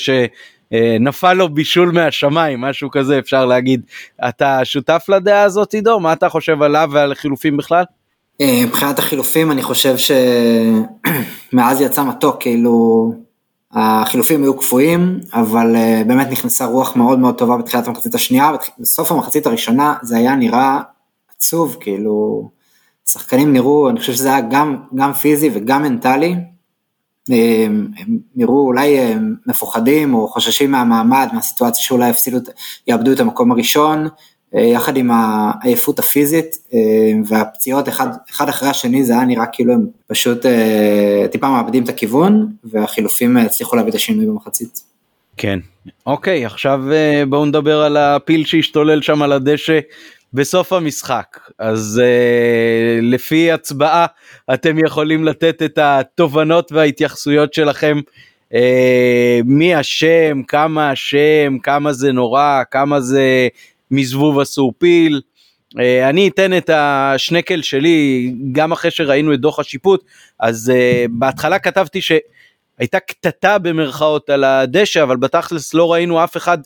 [0.73, 3.81] שנפל לו בישול מהשמיים משהו כזה אפשר להגיד.
[4.29, 5.99] אתה שותף לדעה הזאת עידו?
[5.99, 7.83] מה אתה חושב עליו ועל חילופים בכלל?
[8.41, 13.11] אה, מבחינת החילופים אני חושב שמאז יצא מתוק כאילו
[13.71, 19.11] החילופים היו קפואים אבל אה, באמת נכנסה רוח מאוד מאוד טובה בתחילת המחצית השנייה בסוף
[19.11, 20.79] המחצית הראשונה זה היה נראה
[21.35, 22.49] עצוב כאילו
[23.05, 26.35] שחקנים נראו אני חושב שזה היה גם גם פיזי וגם מנטלי
[27.29, 27.87] הם
[28.35, 32.37] נראו אולי אה, מפוחדים או חוששים מהמעמד מהסיטואציה שאולי יפסידו
[32.87, 34.07] יאבדו את המקום הראשון
[34.55, 36.79] אה, יחד עם העייפות הפיזית אה,
[37.25, 41.89] והפציעות אחד, אחד אחרי השני זה היה נראה כאילו הם פשוט אה, טיפה מאבדים את
[41.89, 44.81] הכיוון והחילופים הצליחו להביא את השינוי במחצית.
[45.37, 45.59] כן
[46.05, 46.81] אוקיי עכשיו
[47.29, 49.79] בואו נדבר על הפיל שהשתולל שם על הדשא
[50.37, 54.05] בסוף המשחק אז uh, לפי הצבעה
[54.53, 57.99] אתם יכולים לתת את התובנות וההתייחסויות שלכם
[58.51, 58.55] uh,
[59.45, 63.47] מי אשם כמה אשם כמה זה נורא כמה זה
[63.91, 65.21] מזבוב אסור פיל.
[65.75, 70.05] Uh, אני אתן את השנקל שלי גם אחרי שראינו את דוח השיפוט
[70.39, 76.57] אז uh, בהתחלה כתבתי שהייתה קטטה במרכאות על הדשא אבל בתכלס לא ראינו אף אחד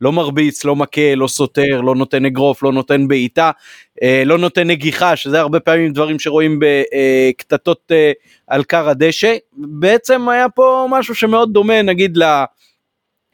[0.00, 3.50] לא מרביץ לא מכה לא סותר לא נותן אגרוף לא נותן בעיטה
[4.00, 7.94] uh, לא נותן נגיחה שזה הרבה פעמים דברים שרואים בקטטות uh,
[8.46, 12.18] על קר הדשא בעצם היה פה משהו שמאוד דומה נגיד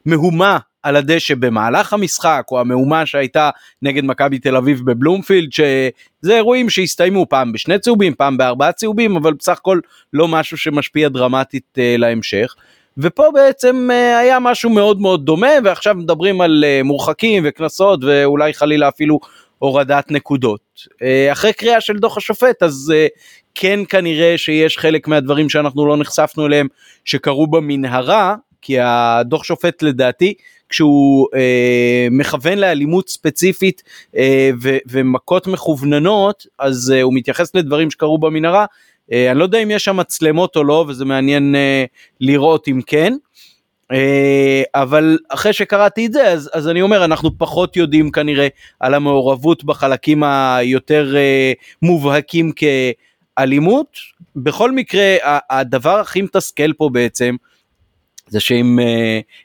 [0.06, 3.50] למהומה על הדשא במהלך המשחק או המהומה שהייתה
[3.82, 9.32] נגד מכבי תל אביב בבלומפילד שזה אירועים שהסתיימו פעם בשני צהובים פעם בארבעה צהובים אבל
[9.32, 9.80] בסך הכל
[10.12, 12.54] לא משהו שמשפיע דרמטית uh, להמשך.
[12.98, 18.54] ופה בעצם uh, היה משהו מאוד מאוד דומה ועכשיו מדברים על uh, מורחקים וקנסות ואולי
[18.54, 19.20] חלילה אפילו
[19.58, 20.60] הורדת נקודות.
[20.86, 22.92] Uh, אחרי קריאה של דוח השופט אז
[23.54, 26.68] כן כנראה שיש חלק מהדברים שאנחנו לא נחשפנו אליהם
[27.04, 30.34] שקרו במנהרה כי הדוח שופט לדעתי
[30.68, 33.82] כשהוא אה, מכוון לאלימות ספציפית
[34.16, 38.66] אה, ו- ומכות מכווננות אז אה, הוא מתייחס לדברים שקרו במנהרה.
[39.12, 41.84] אה, אני לא יודע אם יש שם מצלמות או לא וזה מעניין אה,
[42.20, 43.12] לראות אם כן.
[43.92, 48.48] אה, אבל אחרי שקראתי את זה אז, אז אני אומר אנחנו פחות יודעים כנראה
[48.80, 51.14] על המעורבות בחלקים היותר
[51.82, 52.52] מובהקים
[53.36, 54.14] כאלימות.
[54.36, 55.16] בכל מקרה
[55.50, 57.36] הדבר הכי מתסכל פה בעצם
[58.28, 58.78] זה שאם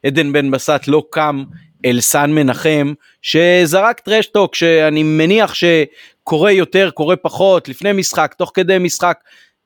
[0.05, 1.43] עדן בן בסט לא קם
[1.85, 8.77] אל סן מנחם שזרק טרשטוק שאני מניח שקורה יותר קורה פחות לפני משחק תוך כדי
[8.77, 9.19] משחק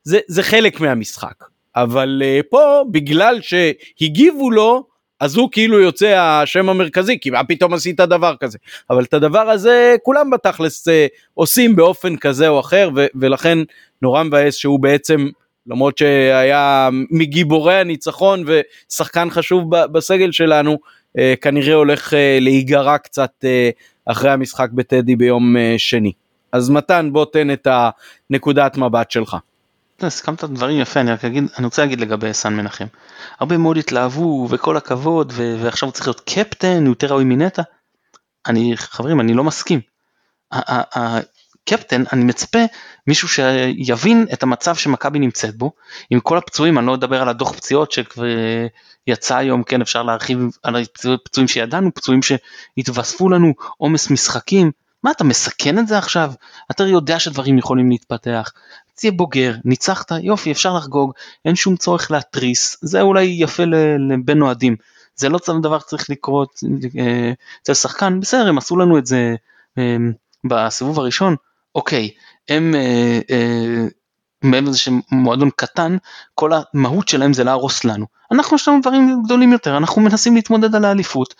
[0.03, 1.43] זה, זה חלק מהמשחק
[1.75, 4.83] אבל uh, פה בגלל שהגיבו לו
[5.19, 8.57] אז הוא כאילו יוצא השם המרכזי כי מה פתאום עשית דבר כזה
[8.89, 10.91] אבל את הדבר הזה כולם בתכלס uh,
[11.33, 13.57] עושים באופן כזה או אחר ו- ולכן
[14.01, 15.27] נורא מבאס שהוא בעצם
[15.67, 20.77] למרות שהיה מגיבורי הניצחון ושחקן חשוב בסגל שלנו,
[21.17, 23.69] אה, כנראה הולך אה, להיגרע קצת אה,
[24.05, 26.11] אחרי המשחק בטדי ביום שני.
[26.51, 29.37] אז מתן בוא תן את הנקודת מבט שלך.
[30.07, 32.85] הסכמת דברים יפה אני רק אגיד אני רוצה להגיד לגבי סן מנחם.
[33.39, 37.61] הרבה מאוד התלהבו וכל הכבוד ועכשיו הוא צריך להיות קפטן הוא יותר ראוי מנטע.
[38.47, 39.79] אני חברים אני לא מסכים.
[41.69, 42.59] קפטן אני מצפה
[43.07, 45.71] מישהו שיבין את המצב שמכבי נמצאת בו.
[46.09, 48.25] עם כל הפצועים אני לא אדבר על הדוח פציעות שכבר
[49.07, 50.75] יצא היום כן אפשר להרחיב על
[51.13, 54.71] הפצועים שידענו פצועים שהתווספו לנו עומס משחקים.
[55.03, 56.33] מה אתה מסכן את זה עכשיו?
[56.71, 58.51] אתה יודע שדברים יכולים להתפתח
[58.95, 61.11] תהיה בוגר ניצחת יופי אפשר לחגוג
[61.45, 63.63] אין שום צורך להתריס זה אולי יפה
[64.09, 64.75] לבין אוהדים
[65.15, 66.59] זה לא דבר צריך לקרות
[66.99, 69.35] אה, אצל שחקן בסדר הם עשו לנו את זה
[69.77, 69.97] אה,
[70.43, 71.35] בסיבוב הראשון
[71.75, 72.09] אוקיי,
[72.49, 73.85] הם אה, אה,
[74.43, 75.97] מעבר לזה שהם מועדון קטן,
[76.35, 78.05] כל המהות שלהם זה להרוס לנו.
[78.31, 81.35] אנחנו יש לנו דברים גדולים יותר, אנחנו מנסים להתמודד על האליפות.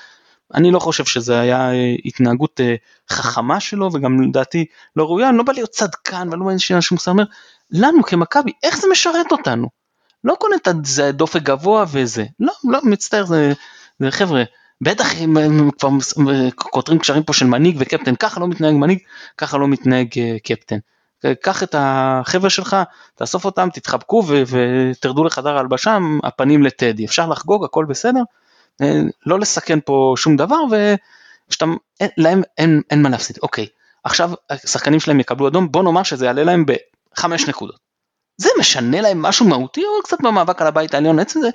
[0.55, 2.75] אני לא חושב שזה היה אה, התנהגות אה,
[3.09, 6.97] חכמה שלו וגם לדעתי לא ראויה, אני לא בא להיות צדקן ולא בא להיות שום
[7.07, 7.23] אומר,
[7.71, 9.67] לנו כמכבי, איך זה משרת אותנו?
[10.23, 13.53] לא קונה את זה דופק גבוה וזה, לא, לא, מצטער, זה,
[13.99, 14.43] זה חבר'ה,
[14.81, 15.89] בטח אם הם כבר
[16.55, 18.99] כותרים קשרים פה של מנהיג וקפטן, ככה לא מתנהג מנהיג,
[19.37, 20.77] ככה לא מתנהג אה, קפטן.
[21.41, 22.77] קח את החבר'ה שלך,
[23.15, 27.05] תאסוף אותם, תתחבקו ותרדו לחדר ההלבשה, הפנים לטדי.
[27.05, 28.23] אפשר לחגוג, הכל בסדר, אה,
[29.25, 33.38] לא לסכן פה שום דבר, ולהם אין, אין, אין מה להפסיד.
[33.43, 33.67] אוקיי,
[34.03, 36.65] עכשיו השחקנים שלהם יקבלו אדום, בוא נאמר שזה יעלה להם
[37.15, 37.83] בחמש נקודות.
[38.38, 41.49] זה משנה להם משהו מהותי או קצת במאבק על הבית העליון עצם זה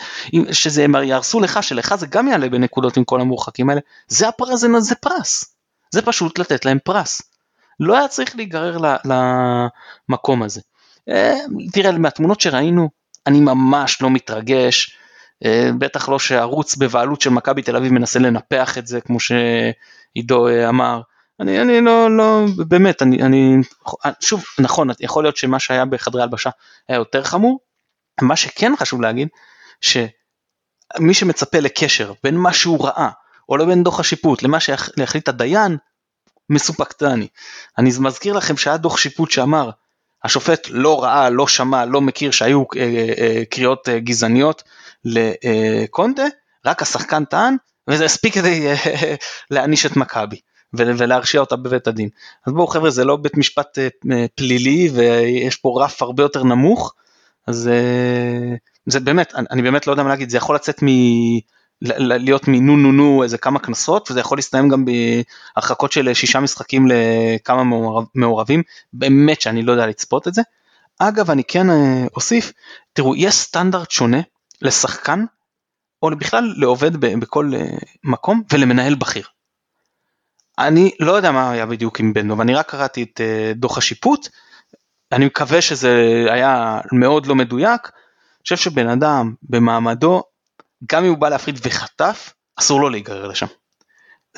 [0.52, 4.68] שזה יהרסו לך שלך זה גם יעלה בנקודות עם כל המורחקים האלה זה הפרס זה,
[4.78, 5.54] זה פרס
[5.90, 7.22] זה פשוט לתת להם פרס.
[7.80, 10.60] לא היה צריך להיגרר למקום הזה.
[11.08, 11.38] אה,
[11.72, 12.88] תראה מהתמונות שראינו
[13.26, 14.97] אני ממש לא מתרגש, אה,
[15.78, 20.68] בטח לא שערוץ בבעלות של מכבי תל אביב מנסה לנפח את זה כמו שעידו אה,
[20.68, 21.00] אמר.
[21.40, 23.56] אני, אני לא, לא, באמת, אני, אני,
[24.20, 26.50] שוב, נכון, יכול להיות שמה שהיה בחדרי הלבשה
[26.88, 27.60] היה יותר חמור,
[28.20, 29.28] מה שכן חשוב להגיד,
[29.80, 33.08] שמי שמצפה לקשר בין מה שהוא ראה,
[33.48, 35.76] או לבין דוח השיפוט, למה שיחליט הדיין,
[36.50, 37.28] מסופק דני.
[37.78, 39.70] אני מזכיר לכם שהיה דוח שיפוט שאמר,
[40.24, 42.82] השופט לא ראה, לא שמע, לא מכיר שהיו אה,
[43.18, 44.62] אה, קריאות אה, גזעניות
[45.04, 46.24] לקונטה,
[46.66, 47.56] רק השחקן טען,
[47.88, 49.14] וזה הספיק כדי אה,
[49.50, 50.36] להעניש את מכבי.
[50.72, 52.08] ולהרשיע אותה בבית הדין.
[52.46, 56.94] אז בואו חבר'ה זה לא בית משפט אה, פלילי ויש פה רף הרבה יותר נמוך,
[57.46, 58.54] אז אה,
[58.86, 60.86] זה באמת, אני באמת לא יודע מה להגיד, זה יכול לצאת מ...
[61.82, 66.86] להיות מנו נו נו איזה כמה קנסות וזה יכול להסתיים גם בהרחקות של שישה משחקים
[66.88, 67.62] לכמה
[68.14, 70.42] מעורבים, באמת שאני לא יודע לצפות את זה.
[70.98, 71.66] אגב אני כן
[72.16, 72.52] אוסיף,
[72.92, 74.20] תראו יש סטנדרט שונה
[74.62, 75.24] לשחקן
[76.02, 77.50] או בכלל לעובד בכל
[78.04, 79.26] מקום ולמנהל בכיר.
[80.58, 83.78] אני לא יודע מה היה בדיוק עם בן דב, אני רק קראתי את אה, דוח
[83.78, 84.28] השיפוט,
[85.12, 90.22] אני מקווה שזה היה מאוד לא מדויק, אני חושב שבן אדם במעמדו,
[90.90, 93.46] גם אם הוא בא להפריד וחטף, אסור לו להיגרר לשם.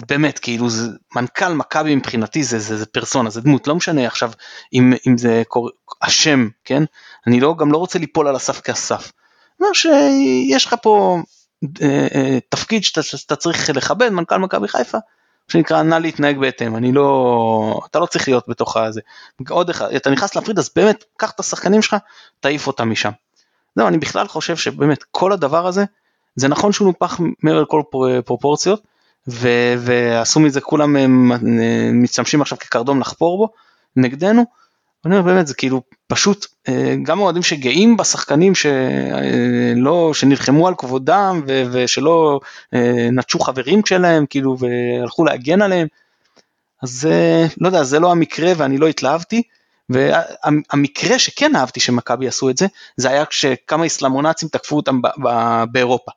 [0.09, 4.30] באמת כאילו זה מנכ"ל מכבי מבחינתי זה, זה, זה פרסונה זה דמות לא משנה עכשיו
[4.72, 5.70] אם, אם זה קור...
[6.02, 6.83] השם כן
[7.26, 9.12] אני לא גם לא רוצה ליפול על הסף כאסף.
[9.60, 11.18] אומר שיש לך פה
[11.82, 14.98] אה, אה, תפקיד שאתה, צריך לכבד מנכ"ל מכבי חיפה
[15.48, 19.00] שנקרא נא להתנהג בהתאם, אני לא, אתה לא צריך להיות בתוך הזה.
[19.48, 21.96] עוד אחד, אתה נכנס להפריד אז באמת, קח את השחקנים שלך,
[22.40, 23.10] תעיף אותם משם.
[23.76, 25.84] זהו, אני בכלל חושב שבאמת כל הדבר הזה,
[26.36, 27.82] זה נכון שהוא נופח מעבר לכל
[28.24, 28.82] פרופורציות,
[29.28, 31.06] ו- ועשו מזה כולם אה,
[31.92, 33.52] משתמשים עכשיו כקרדום לחפור בו
[33.96, 34.44] נגדנו,
[35.04, 40.74] אני אומר באמת זה כאילו פשוט אה, גם אוהדים שגאים בשחקנים שלא אה, שנלחמו על
[40.78, 42.40] כבודם ושלא
[42.74, 45.86] אה, נטשו חברים שלהם כאילו והלכו להגן עליהם.
[46.82, 47.08] אז
[47.60, 49.42] לא יודע זה לא המקרה ואני לא התלהבתי.
[49.90, 55.00] והמקרה שכן אהבתי שמכבי עשו את זה זה היה כשכמה איסלאמונאצים תקפו אותם
[55.72, 56.10] באירופה.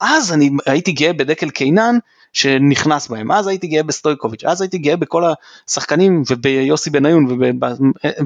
[0.00, 1.98] אז אני הייתי גאה בדקל קינן
[2.32, 5.24] שנכנס בהם, אז הייתי גאה בסטויקוביץ', אז הייתי גאה בכל
[5.68, 7.38] השחקנים וביוסי בניון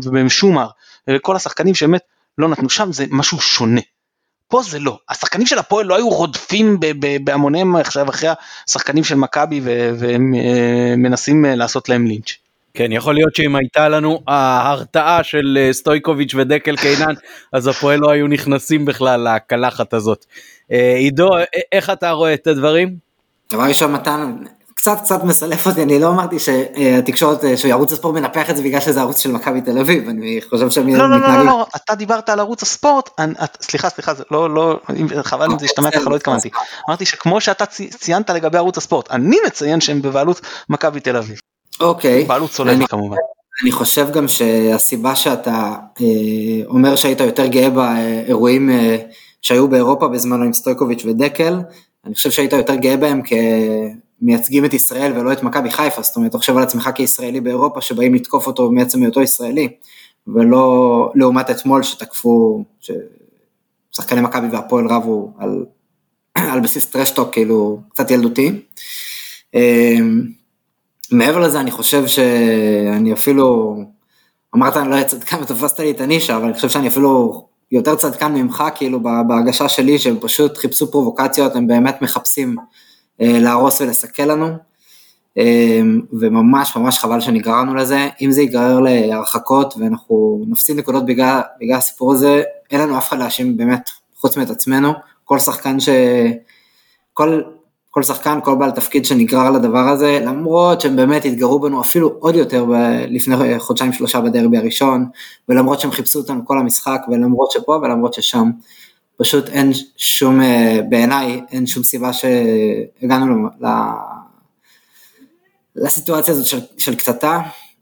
[0.03, 0.69] ובשומר
[1.11, 2.03] וכל השחקנים שבאמת
[2.39, 3.81] לא נתנו שם זה משהו שונה.
[4.49, 6.81] פה זה לא, השחקנים של הפועל לא היו רודפים
[7.25, 8.29] בהמוניהם עכשיו אחרי
[8.69, 12.44] השחקנים של מכבי ומנסים אה, לעשות להם לינץ'.
[12.77, 17.15] כן, יכול להיות שאם הייתה לנו ההרתעה של אה, סטויקוביץ' ודקל קינן,
[17.53, 20.25] אז הפועל לא היו נכנסים בכלל לקלחת הזאת.
[20.73, 21.31] אה, עידו,
[21.73, 22.97] איך אתה רואה את הדברים?
[23.53, 24.37] דבר ראשון מתן
[24.75, 29.01] קצת קצת מסלף אותי אני לא אמרתי שהתקשורת שערוץ הספורט מנפח את זה בגלל שזה
[29.01, 32.29] ערוץ של מכבי תל אביב אני חושב שהם לא, לא, לא, לא, לא, אתה דיברת
[32.29, 33.11] על ערוץ הספורט
[33.61, 34.81] סליחה סליחה לא לא
[35.23, 36.51] חבל אם זה ישתמע ככה לא התכוונתי
[36.89, 41.39] אמרתי שכמו שאתה ציינת לגבי ערוץ הספורט אני מציין שהם בבעלות מכבי תל אביב.
[41.81, 42.25] אוקיי.
[42.25, 43.17] בעלות צולבת כמובן.
[43.63, 48.97] אני חושב גם שהסיבה שאתה אה, אומר שהיית יותר גאה באירועים אה,
[49.43, 51.55] שהיו באירופה בזמנו עם סטויקוביץ' ודקל
[52.07, 56.33] אני חושב שהיית יותר גאה בהם כמייצגים את ישראל ולא את מכבי חיפה, זאת אומרת,
[56.33, 59.69] תחשב על עצמך כישראלי באירופה שבאים לתקוף אותו מעצם היותו ישראלי,
[60.27, 65.65] ולא לעומת אתמול שתקפו, ששחקני מכבי והפועל רבו על,
[66.53, 68.63] על בסיס טרשטוק כאילו קצת ילדותי.
[69.55, 70.23] אמ,
[71.13, 73.77] מעבר לזה אני חושב שאני אפילו,
[74.55, 77.95] אמרת אני לא אהיה צדקן ותפסת לי את הנישה, אבל אני חושב שאני אפילו יותר
[77.97, 82.57] צדקן ממך, כאילו בהרגשה שלי, שהם פשוט חיפשו פרובוקציות, הם באמת מחפשים
[83.21, 84.49] אה, להרוס ולסכל לנו,
[85.39, 85.81] אה,
[86.13, 92.13] וממש ממש חבל שנגררנו לזה, אם זה ייגרר להרחקות ואנחנו נפסיד נקודות בגלל, בגלל הסיפור
[92.13, 94.93] הזה, אין לנו אף אחד להאשים באמת חוץ מאת עצמנו,
[95.25, 95.89] כל שחקן ש...
[97.13, 97.43] כל
[97.95, 102.35] כל שחקן, כל בעל תפקיד שנגרר לדבר הזה, למרות שהם באמת התגרו בנו אפילו עוד
[102.35, 105.07] יותר ב- לפני חודשיים שלושה בדרבי הראשון,
[105.49, 108.51] ולמרות שהם חיפשו אותנו כל המשחק, ולמרות שפה ולמרות ששם,
[109.17, 113.67] פשוט אין שום, אה, בעיניי אין שום סיבה שהגענו ל...
[115.77, 117.41] לסיטואציה הזאת של, של קטטה,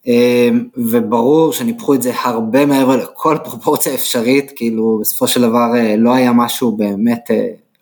[0.09, 5.97] אה, וברור שניפחו את זה הרבה מעבר לכל פרופורציה אפשרית, כאילו בסופו של דבר אה,
[5.97, 7.31] לא היה משהו באמת,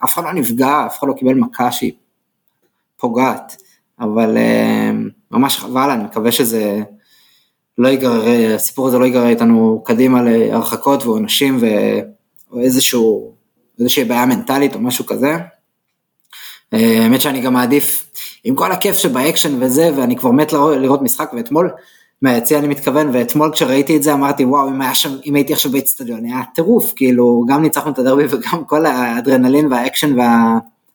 [0.05, 1.93] אף אחד לא נפגע, אף אחד לא קיבל מכה שהיא
[3.01, 3.57] פוגעת,
[4.01, 4.91] אבל אה,
[5.31, 6.83] ממש חבל, אני מקווה שזה
[7.79, 11.67] לא ייגרר, הסיפור הזה לא ייגרר איתנו קדימה להרחקות ועונשים ו...
[12.53, 13.33] או איזשהו,
[13.79, 15.37] איזושהי בעיה מנטלית או משהו כזה.
[16.75, 18.11] אה, האמת שאני גם מעדיף,
[18.45, 21.71] עם כל הכיף שבאקשן וזה, ואני כבר מת לראות משחק, ואתמול
[22.23, 26.25] מהיציע אני מתכוון, ואתמול כשראיתי את זה אמרתי וואו אם, שם, אם הייתי עכשיו באצטדיון
[26.25, 30.17] היה טירוף, כאילו גם ניצחנו את הדרבי וגם כל האדרנלין והאקשן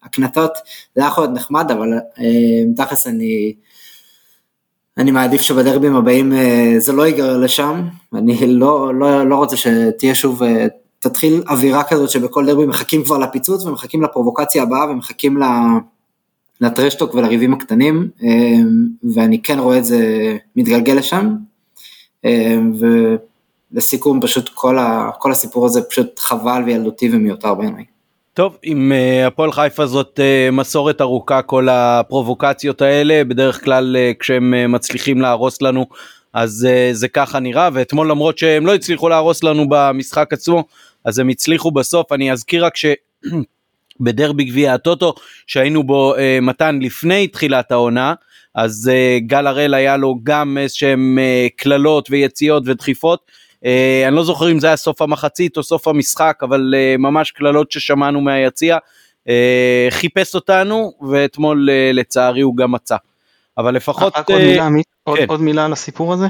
[0.05, 0.51] והקנטות,
[0.95, 3.53] זה היה יכול להיות נחמד, אבל אה, תכלס אני,
[4.97, 7.81] אני מעדיף שבדרבים הבאים אה, זה לא ייגרר לשם,
[8.13, 10.67] אני לא, לא, לא רוצה שתהיה שוב, אה,
[10.99, 15.39] תתחיל אווירה כזאת שבכל דרבי מחכים כבר לפיצוץ ומחכים לפרובוקציה הבאה ומחכים.
[16.61, 18.09] לטרשטוק ולריבים הקטנים,
[19.13, 19.99] ואני כן רואה את זה
[20.55, 21.35] מתגלגל לשם,
[23.71, 27.85] ולסיכום פשוט כל, ה, כל הסיפור הזה פשוט חבל וילדותי ומיותר בעיניי.
[28.35, 34.17] טוב, עם uh, הפועל חיפה זאת uh, מסורת ארוכה כל הפרובוקציות האלה, בדרך כלל uh,
[34.19, 35.85] כשהם uh, מצליחים להרוס לנו
[36.33, 40.63] אז uh, זה ככה נראה, ואתמול למרות שהם לא הצליחו להרוס לנו במשחק עצמו,
[41.05, 42.85] אז הם הצליחו בסוף, אני אזכיר רק ש...
[43.99, 45.13] בדרבי גביע הטוטו
[45.47, 48.13] שהיינו בו אה, מתן לפני תחילת העונה
[48.55, 53.19] אז אה, גל הראל היה לו גם איזשהם אה, קללות ויציאות ודחיפות.
[53.29, 53.44] אה,
[54.07, 57.71] אני לא זוכר אם זה היה סוף המחצית או סוף המשחק אבל אה, ממש קללות
[57.71, 58.77] ששמענו מהיציע
[59.29, 62.95] אה, חיפש אותנו ואתמול אה, לצערי הוא גם מצא.
[63.57, 65.25] אבל לפחות רק עוד אה, מילה, עוד, כן.
[65.27, 66.27] עוד מילה על הסיפור הזה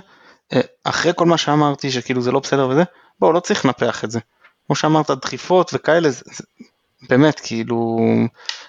[0.54, 2.84] אה, אחרי כל מה שאמרתי שכאילו זה לא בסדר וזה
[3.20, 4.20] בואו לא צריך לנפח את זה.
[4.68, 6.24] כמו שאמרת דחיפות וכאלה זה,
[7.10, 7.98] באמת כאילו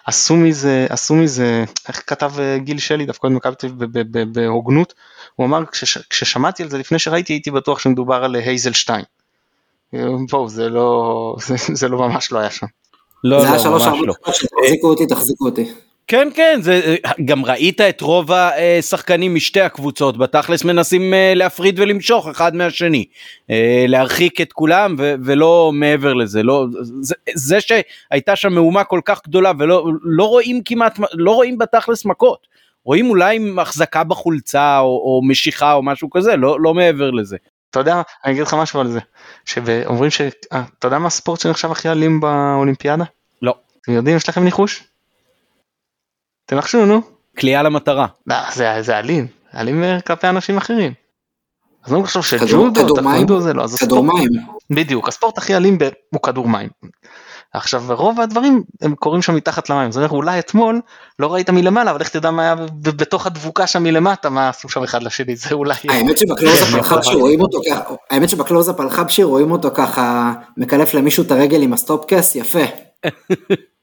[0.07, 3.89] עשו מזה עשו מזה איך כתב אה, גיל שלי דווקא במכבי תל אביב
[4.33, 4.95] בהוגנות
[5.37, 9.05] הוא אמר כש, כששמעתי על זה לפני שראיתי הייתי בטוח שמדובר על הייזל 2.
[9.95, 12.67] אה, בואו זה לא זה, זה לא ממש לא היה שם.
[13.25, 15.73] לא, זה לא, היה שלוש ארבע דקות שתחזיקו אותי תחזיקו אותי.
[16.09, 22.29] כן כן זה גם ראית את רוב השחקנים משתי הקבוצות בתכלס מנסים אה, להפריד ולמשוך
[22.29, 23.05] אחד מהשני
[23.51, 26.67] אה, להרחיק את כולם ו- ולא מעבר לזה לא
[27.01, 32.05] זה, זה שהייתה שם מהומה כל כך גדולה ולא לא רואים כמעט לא רואים בתכלס
[32.05, 32.47] מכות
[32.85, 37.37] רואים אולי החזקה בחולצה או, או משיכה או משהו כזה לא לא מעבר לזה.
[37.71, 39.01] אתה יודע אני אגיד לך משהו על זה
[39.45, 43.05] שאומרים שאתה אה, יודע מה הספורט שנחשב הכי אלים באולימפיאדה?
[43.43, 43.55] לא.
[43.83, 44.85] אתם יודעים יש לכם ניחוש?
[46.47, 47.01] תנחשו נו.
[47.39, 48.07] כליאה למטרה.
[48.27, 50.93] לא, זה, זה אלים, אלים כלפי אנשים אחרים.
[51.85, 54.29] אז אני חושב שג'ודו, טקוונדו זה לא, אז כדור מים.
[54.71, 55.79] בדיוק, הספורט הכי אלים
[56.13, 56.69] הוא כדור מים.
[57.55, 60.81] עכשיו רוב הדברים הם קורים שם מתחת למים, זאת אומרת אולי אתמול
[61.19, 64.83] לא ראית מלמעלה אבל איך תדע מה היה בתוך הדבוקה שם מלמטה מה עשו שם
[64.83, 65.75] אחד לשני זה אולי.
[65.89, 70.95] האמת שבקלוזאפ על חבשי רואים אותו ככה, האמת שבקלוזאפ על חבשי רואים אותו ככה מקלף
[70.95, 72.65] למישהו את הרגל עם הסטופקס יפה.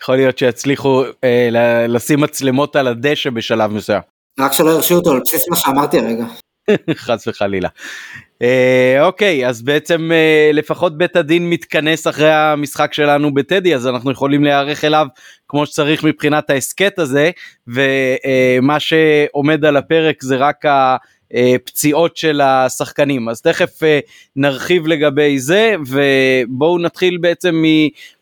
[0.00, 4.02] יכול להיות שיצליחו אה, לשים מצלמות על הדשא בשלב מסוים.
[4.40, 6.24] רק שלא ירשיעו אותו על בסיס מה שאמרתי הרגע.
[7.04, 7.68] חס וחלילה.
[8.42, 14.10] אה, אוקיי אז בעצם אה, לפחות בית הדין מתכנס אחרי המשחק שלנו בטדי אז אנחנו
[14.10, 15.06] יכולים להיערך אליו
[15.48, 17.30] כמו שצריך מבחינת ההסכת הזה
[17.68, 20.64] ומה אה, שעומד על הפרק זה רק
[21.34, 24.00] הפציעות של השחקנים אז תכף אה,
[24.36, 27.64] נרחיב לגבי זה ובואו נתחיל בעצם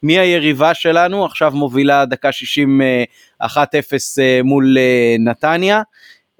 [0.02, 2.80] מי היריבה שלנו עכשיו מובילה דקה 60
[3.42, 3.46] 1-0
[4.18, 4.76] אה, מול
[5.18, 5.82] נתניה.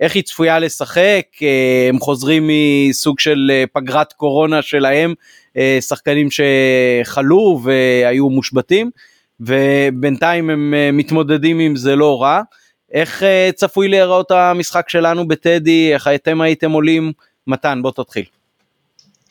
[0.01, 1.23] איך היא צפויה לשחק,
[1.89, 2.51] הם חוזרים
[2.89, 5.15] מסוג של פגרת קורונה שלהם,
[5.81, 8.91] שחקנים שחלו והיו מושבתים,
[9.41, 12.43] ובינתיים הם מתמודדים עם זה לא רע.
[12.93, 17.13] איך uh, צפוי להיראות המשחק שלנו בטדי, איך אתם הייתם עולים?
[17.47, 18.25] מתן, בוא תתחיל.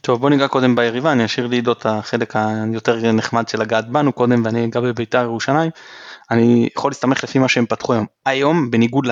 [0.02, 4.14] טוב בוא ניגע קודם ביריבה, אני אשאיר לעידו את החלק היותר נחמד של לגעת בנו
[4.14, 5.72] קודם ואני אגע בביתר ירושלים.
[6.32, 8.06] אני יכול להסתמך לפי מה שהם פתחו היום.
[8.26, 9.08] היום בניגוד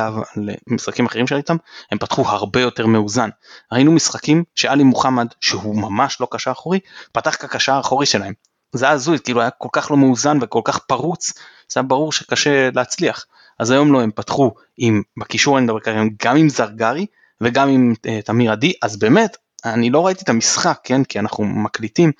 [0.67, 1.56] למשחקים אחרים שהייתם,
[1.91, 3.30] הם פתחו הרבה יותר מאוזן.
[3.71, 6.80] ראינו משחקים שאלי מוחמד שהוא ממש לא קשר אחורי,
[7.12, 8.34] פתח כקשר האחורי שלהם.
[8.73, 11.34] זה היה הזוי, כאילו היה כל כך לא מאוזן וכל כך פרוץ,
[11.69, 13.25] זה היה ברור שקשה להצליח.
[13.62, 17.06] אז היום לא, הם פתחו עם, בקישור אני מדבר כרגע, גם עם זרגרי
[17.41, 21.43] וגם עם uh, תמיר עדי, אז באמת, אני לא ראיתי את המשחק, כן, כי אנחנו
[21.43, 22.12] מקליטים,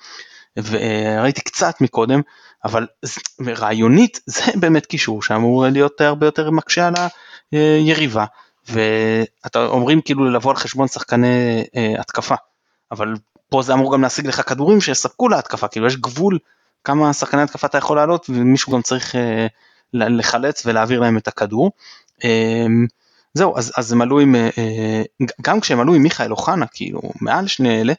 [0.56, 2.20] וראיתי קצת מקודם,
[2.64, 2.86] אבל
[3.46, 6.94] רעיונית זה באמת קישור שאמור להיות הרבה יותר מקשה על
[7.52, 8.24] היריבה,
[8.68, 12.34] ואתה אומרים כאילו לבוא על חשבון שחקני uh, התקפה,
[12.92, 13.14] אבל
[13.48, 16.38] פה זה אמור גם להשיג לך כדורים שיספקו להתקפה, כאילו יש גבול
[16.84, 19.18] כמה שחקני התקפה אתה יכול לעלות ומישהו גם צריך uh,
[19.92, 21.70] לחלץ ולהעביר להם את הכדור.
[22.24, 22.86] אמ,
[23.34, 25.02] זהו, אז, אז הם עלו עם, אה, אה,
[25.40, 27.92] גם כשהם עלו עם מיכאל אוחנה, כאילו, מעל שני אלה,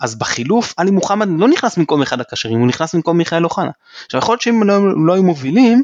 [0.00, 3.70] אז בחילוף עלי מוחמד לא נכנס במקום אחד הקשרים, הוא נכנס במקום מיכאל אוחנה.
[4.06, 5.82] עכשיו יכול להיות שאם לא, לא היו מובילים,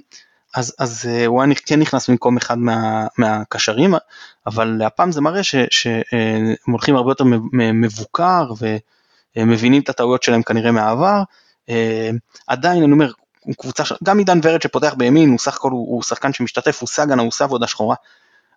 [0.55, 3.95] אז, אז אה, הוא היה כן נכנס במקום אחד מה, מהקשרים,
[4.47, 7.25] אבל הפעם זה מראה שהם הולכים הרבה יותר
[7.55, 8.45] מבוקר
[9.37, 11.23] ומבינים את הטעויות שלהם כנראה מהעבר.
[12.47, 13.13] עדיין אני אומר,
[13.59, 17.19] קבוצה, גם עידן ורד שפותח בימין, הוא סך הכל הוא, הוא שחקן שמשתתף, הוא סגן,
[17.19, 17.97] הוא עושה עבודה שחורה,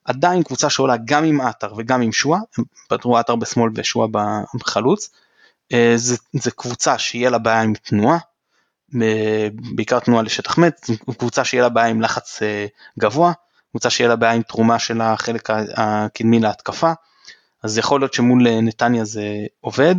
[0.05, 4.07] עדיין קבוצה שעולה גם עם עטר וגם עם שואה, הם פתרו עטר בשמאל ושואה
[4.53, 5.09] בחלוץ,
[5.73, 8.17] אה, זה, זה קבוצה שיהיה לה בעיה עם תנועה,
[9.75, 12.65] בעיקר תנועה לשטח מת, קבוצה שיהיה לה בעיה עם לחץ אה,
[12.99, 13.31] גבוה,
[13.71, 16.91] קבוצה שיהיה לה בעיה עם תרומה של החלק הקדמי להתקפה,
[17.63, 19.23] אז יכול להיות שמול נתניה זה
[19.61, 19.95] עובד.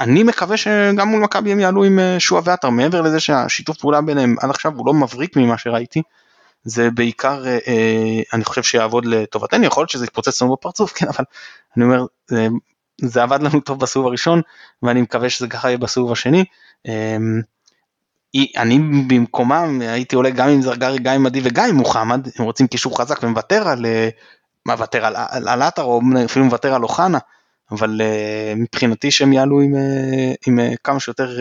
[0.00, 4.36] אני מקווה שגם מול מכבי הם יעלו עם שועה ועטר, מעבר לזה שהשיתוף פעולה ביניהם
[4.40, 6.02] עד עכשיו הוא לא מבריק ממה שראיתי,
[6.64, 9.64] זה בעיקר אה, אה, אני חושב שיעבוד לטובתנו.
[9.64, 11.24] יכול להיות שזה יתפוצץ לנו בפרצוף כן אבל
[11.76, 12.48] אני אומר זה,
[13.00, 14.40] זה עבד לנו טוב בסיבוב הראשון
[14.82, 16.44] ואני מקווה שזה ככה יהיה בסיבוב השני.
[16.88, 17.16] אה,
[18.56, 22.28] אני במקומם הייתי עולה גם עם זרגרי גם עם עדי וגם עם מוחמד.
[22.38, 23.86] הם רוצים קישור חזק ומוותר על
[24.66, 25.04] מוותר
[25.46, 27.18] על עטר או אפילו מוותר על אוחנה
[27.70, 28.00] אבל
[28.56, 29.74] מבחינתי שהם יעלו עם,
[30.46, 31.38] עם כמה שיותר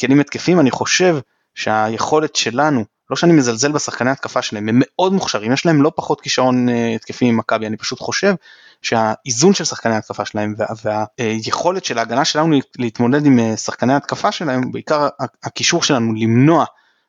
[0.00, 1.16] כלים התקפים אני חושב
[1.54, 6.20] שהיכולת שלנו לא שאני מזלזל בשחקני התקפה שלהם, הם מאוד מוכשרים, יש להם לא פחות
[6.20, 8.34] כישרון אה, התקפי ממכבי, אני פשוט חושב
[8.82, 14.32] שהאיזון של שחקני התקפה שלהם וה, והיכולת של ההגנה שלנו להתמודד עם אה, שחקני התקפה
[14.32, 15.08] שלהם, בעיקר
[15.44, 16.64] הקישור שלנו למנוע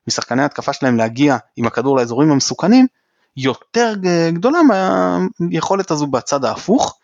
[0.07, 2.87] משחקני התקפה שלהם להגיע עם הכדור לאזורים המסוכנים,
[3.37, 3.93] יותר
[4.29, 4.59] גדולה
[5.39, 6.99] מהיכולת הזו בצד ההפוך.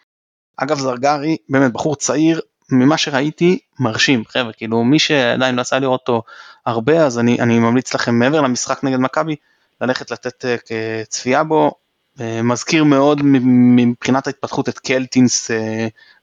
[0.63, 2.41] אגב זרגרי באמת בחור צעיר
[2.71, 6.23] ממה שראיתי מרשים חבר'ה כאילו מי שעדיין לא יצא לראות אותו
[6.65, 9.35] הרבה אז אני, אני ממליץ לכם מעבר למשחק נגד מכבי
[9.81, 11.71] ללכת לתת uh, צפייה בו
[12.17, 15.53] uh, מזכיר מאוד מבחינת ההתפתחות את קלטינס uh,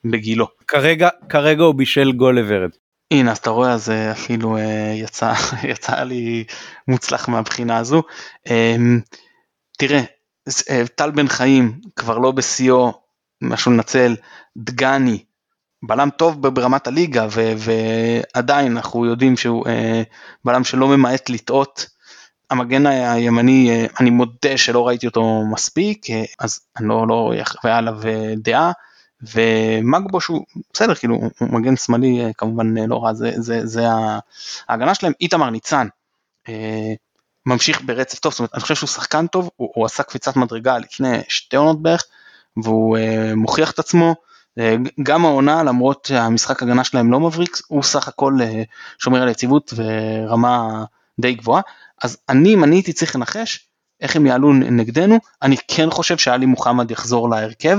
[0.04, 0.46] בגילו.
[0.68, 2.70] כרגע כרגע הוא בישל גול לוורד.
[3.10, 4.58] הנה אז אתה רואה אז אפילו
[4.94, 5.32] יצא
[5.72, 6.44] יצא לי
[6.88, 8.02] מוצלח מהבחינה הזו.
[9.78, 10.00] תראה
[10.94, 13.07] טל בן חיים כבר לא בשיאו
[13.42, 14.16] משהו לנצל
[14.56, 15.24] דגני
[15.82, 20.02] בלם טוב ברמת הליגה ו, ועדיין אנחנו יודעים שהוא אה,
[20.44, 21.86] בלם שלא ממעט לטעות.
[22.50, 27.76] המגן הימני אה, אני מודה שלא ראיתי אותו מספיק אה, אז אני לא, לא אחווה
[27.76, 28.72] עליו אה, דעה
[29.22, 33.84] ומגבו שהוא בסדר כאילו הוא מגן שמאלי אה, כמובן אה, לא רע זה, זה, זה
[34.68, 35.88] ההגנה שלהם איתמר ניצן.
[36.48, 36.92] אה,
[37.46, 40.78] ממשיך ברצף טוב, זאת אומרת אני חושב שהוא שחקן טוב, הוא, הוא עשה קפיצת מדרגה
[40.78, 42.04] לפני שתי עונות בערך
[42.62, 44.14] והוא אה, מוכיח את עצמו,
[44.58, 48.62] אה, גם העונה למרות שהמשחק הגנה שלהם לא מבריק הוא סך הכל אה,
[48.98, 50.84] שומר על יציבות ורמה
[51.20, 51.62] די גבוהה.
[52.02, 53.68] אז אני אם אני הייתי צריך לנחש
[54.00, 57.78] איך הם יעלו נגדנו אני כן חושב שאלי מוחמד יחזור להרכב.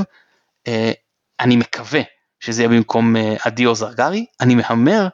[1.39, 2.01] אני מקווה
[2.39, 3.15] שזה יהיה במקום
[3.45, 4.25] עדי או זרגרי.
[4.41, 5.07] אני מהמר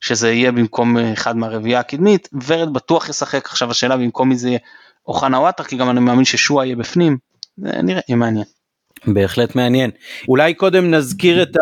[0.00, 2.28] שזה יהיה במקום אחד מהרביעייה הקדמית.
[2.46, 3.46] ורד בטוח ישחק.
[3.46, 4.58] עכשיו השאלה במקום מי זה יהיה
[5.06, 7.18] אוחנה וואטר כי גם אני מאמין ששועה יהיה בפנים.
[7.58, 8.44] נראה יהיה מעניין.
[9.06, 9.90] בהחלט מעניין.
[10.28, 11.56] אולי קודם נזכיר את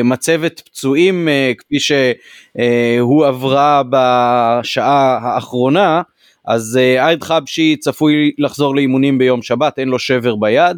[0.00, 6.02] המצבת פצועים אה, כפי שהוא עברה בשעה האחרונה,
[6.46, 10.76] אז אה, עייד חבשי צפוי לחזור לאימונים ביום שבת, אין לו שבר ביד,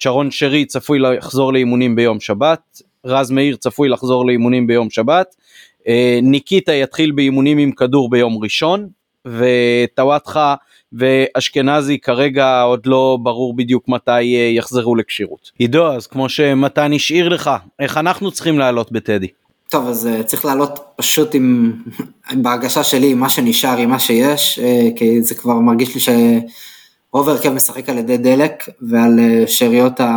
[0.00, 5.34] צ'רון שרי צפוי לחזור לאימונים ביום שבת, רז מאיר צפוי לחזור לאימונים ביום שבת,
[5.88, 8.88] אה, ניקיטה יתחיל באימונים עם כדור ביום ראשון,
[9.26, 10.54] וטוואטחה
[10.92, 15.50] ואשכנזי כרגע עוד לא ברור בדיוק מתי אה, יחזרו לכשירות.
[15.58, 19.28] עידו, אז כמו שמתן השאיר לך, איך אנחנו צריכים לעלות בטדי?
[19.68, 21.72] טוב, אז uh, צריך לעלות פשוט עם,
[22.32, 27.28] בהרגשה שלי, עם מה שנשאר, עם מה שיש, uh, כי זה כבר מרגיש לי שרוב
[27.28, 30.12] ההרכב משחק על ידי דלק ועל uh, שאריות ה...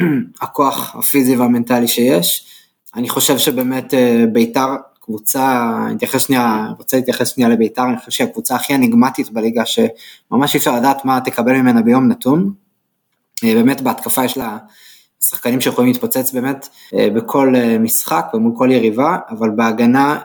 [0.42, 2.46] הכוח הפיזי והמנטלי שיש.
[2.96, 4.74] אני חושב שבאמת uh, בית"ר
[5.06, 10.54] קבוצה, אתייחס שנייה, רוצה להתייחס שנייה לביתר, אני חושב שהיא הקבוצה הכי אניגמטית בליגה, שממש
[10.54, 12.52] אי אפשר לדעת מה תקבל ממנה ביום נתון.
[13.44, 14.58] אה, באמת בהתקפה יש לה
[15.20, 20.18] שחקנים שיכולים להתפוצץ באמת אה, בכל אה, משחק ומול כל יריבה, אבל בהגנה,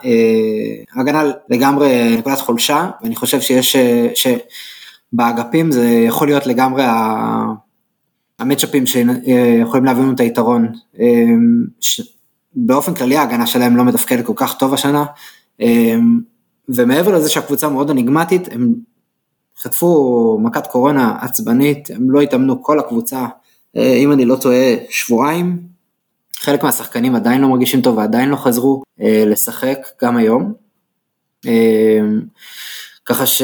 [0.95, 3.75] הגנה לגמרי נקודת חולשה, ואני חושב שיש,
[5.13, 6.83] שבאגפים זה יכול להיות לגמרי
[8.39, 10.67] המצ'אפים שיכולים להביא לנו את היתרון.
[12.55, 15.05] באופן כללי ההגנה שלהם לא מתפקדת כל כך טוב השנה,
[15.59, 16.21] אמ,
[16.69, 18.73] ומעבר לזה שהקבוצה מאוד אניגמטית, הם
[19.57, 23.25] חטפו מכת קורונה עצבנית, הם לא התאמנו כל הקבוצה,
[23.77, 25.61] אה, אם אני לא טועה, שבועיים,
[26.35, 30.53] חלק מהשחקנים עדיין לא מרגישים טוב ועדיין לא חזרו אה, לשחק גם היום.
[31.45, 32.21] אמ,
[33.05, 33.41] ככה ש...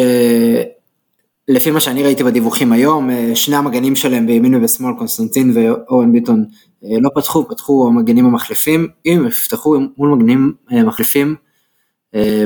[1.47, 6.45] לפי מה שאני ראיתי בדיווחים היום, אה, שני המגנים שלהם בימין ובשמאל, קונסטנטין ואורן ביטון,
[6.85, 11.35] אה, לא פתחו, פתחו המגנים המחליפים, אם יפתחו מול מגנים אה, מחליפים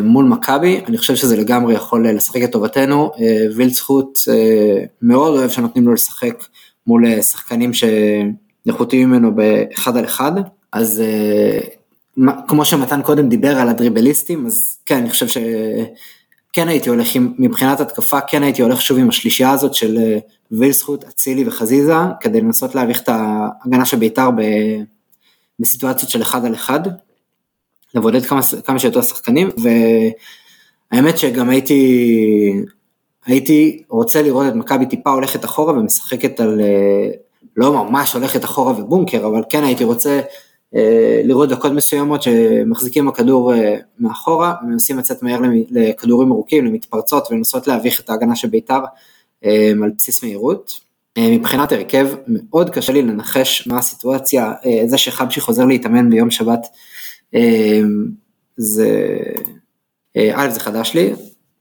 [0.03, 3.11] מול מכבי, אני חושב שזה לגמרי יכול לשחק לטובתנו,
[3.55, 4.19] וילצחוט
[5.01, 6.43] מאוד אוהב שנותנים לו לשחק
[6.87, 10.31] מול שחקנים שנחותים ממנו באחד על אחד,
[10.73, 11.03] אז
[12.47, 15.37] כמו שמתן קודם דיבר על הדריבליסטים, אז כן, אני חושב ש...
[16.53, 20.17] כן הייתי הולך עם, מבחינת התקפה, כן הייתי הולך שוב עם השלישייה הזאת של אה,
[20.51, 24.29] וילסחוט, אצילי וחזיזה, כדי לנסות להביך את ההגנה של בית"ר
[25.59, 26.79] בסיטואציות של אחד על אחד,
[27.95, 29.49] לבודד כמה, כמה שיותר שחקנים,
[30.91, 32.53] והאמת שגם הייתי,
[33.25, 37.11] הייתי רוצה לראות את מכבי טיפה הולכת אחורה ומשחקת על, אה,
[37.57, 40.21] לא ממש הולכת אחורה ובונקר, אבל כן הייתי רוצה
[41.23, 47.99] לראות דקות מסוימות שמחזיקים הכדור אה, מאחורה ומנסים לצאת מהר לכדורים ארוכים, למתפרצות ולנסות להביך
[47.99, 48.79] את ההגנה של בית"ר
[49.83, 50.79] על בסיס מהירות.
[51.19, 54.53] מבחינת הרכב מאוד קשה לי לנחש מה הסיטואציה,
[54.85, 56.67] זה שחבשי חוזר להתאמן ביום שבת
[58.57, 59.17] זה,
[60.15, 61.13] א' זה חדש לי,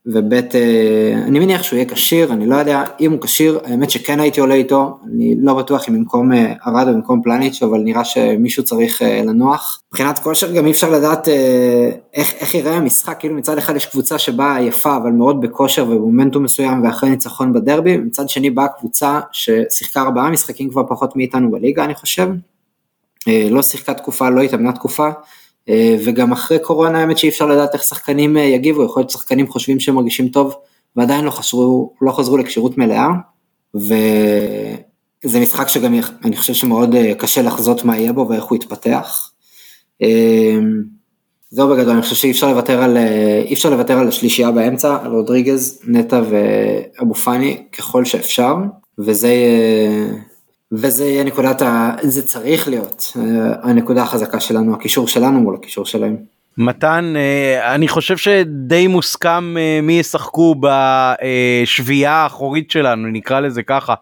[0.07, 2.85] וב' אה, אני מניח שהוא יהיה כשיר, אני לא יודע.
[3.01, 6.89] אם הוא כשיר, האמת שכן הייתי עולה איתו, אני לא בטוח אם במקום אה, ארד
[6.89, 9.81] או במקום פלניץ', אבל נראה שמישהו צריך אה, לנוח.
[9.93, 11.29] מבחינת כושר גם אי אפשר לדעת
[12.15, 16.43] איך, איך ייראה המשחק, כאילו מצד אחד יש קבוצה שבאה יפה, אבל מאוד בכושר ובמומנטום
[16.43, 21.85] מסוים ואחרי ניצחון בדרבי, מצד שני באה קבוצה ששיחקה ארבעה משחקים כבר פחות מאיתנו בליגה
[21.85, 22.29] אני חושב,
[23.51, 25.09] לא שיחקה תקופה, לא התאמנה תקופה.
[25.71, 29.47] אה, וגם אחרי קורונה האמת שאי אפשר לדעת איך שחקנים אה, יגיבו, יכול להיות שחקנים
[29.49, 30.55] חושבים שהם מרגישים טוב
[30.97, 33.09] ועדיין לא חזרו, לא חזרו לכשירות מלאה,
[33.75, 35.95] וזה משחק שגם
[36.25, 39.31] אני חושב שמאוד אה, קשה לחזות מה יהיה בו ואיך הוא יתפתח.
[41.51, 42.97] זהו בגדול, אני חושב שאי אפשר לוותר על,
[43.47, 48.55] אי אפשר לוותר על השלישייה באמצע, על רודריגז, נטע ואבו פאני ככל שאפשר,
[48.99, 49.35] וזה
[50.73, 51.91] וזה יהיה נקודת ה...
[52.03, 53.23] זה צריך להיות אה,
[53.63, 56.17] הנקודה החזקה שלנו, הקישור שלנו מול הקישור שלהם.
[56.59, 63.95] מתן, אה, אני חושב שדי מוסכם אה, מי ישחקו בשביעייה האחורית שלנו, נקרא לזה ככה.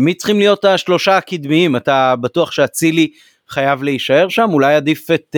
[0.00, 1.76] מי צריכים להיות השלושה הקדמיים?
[1.76, 3.10] אתה בטוח שאצילי
[3.48, 4.48] חייב להישאר שם?
[4.52, 5.36] אולי עדיף את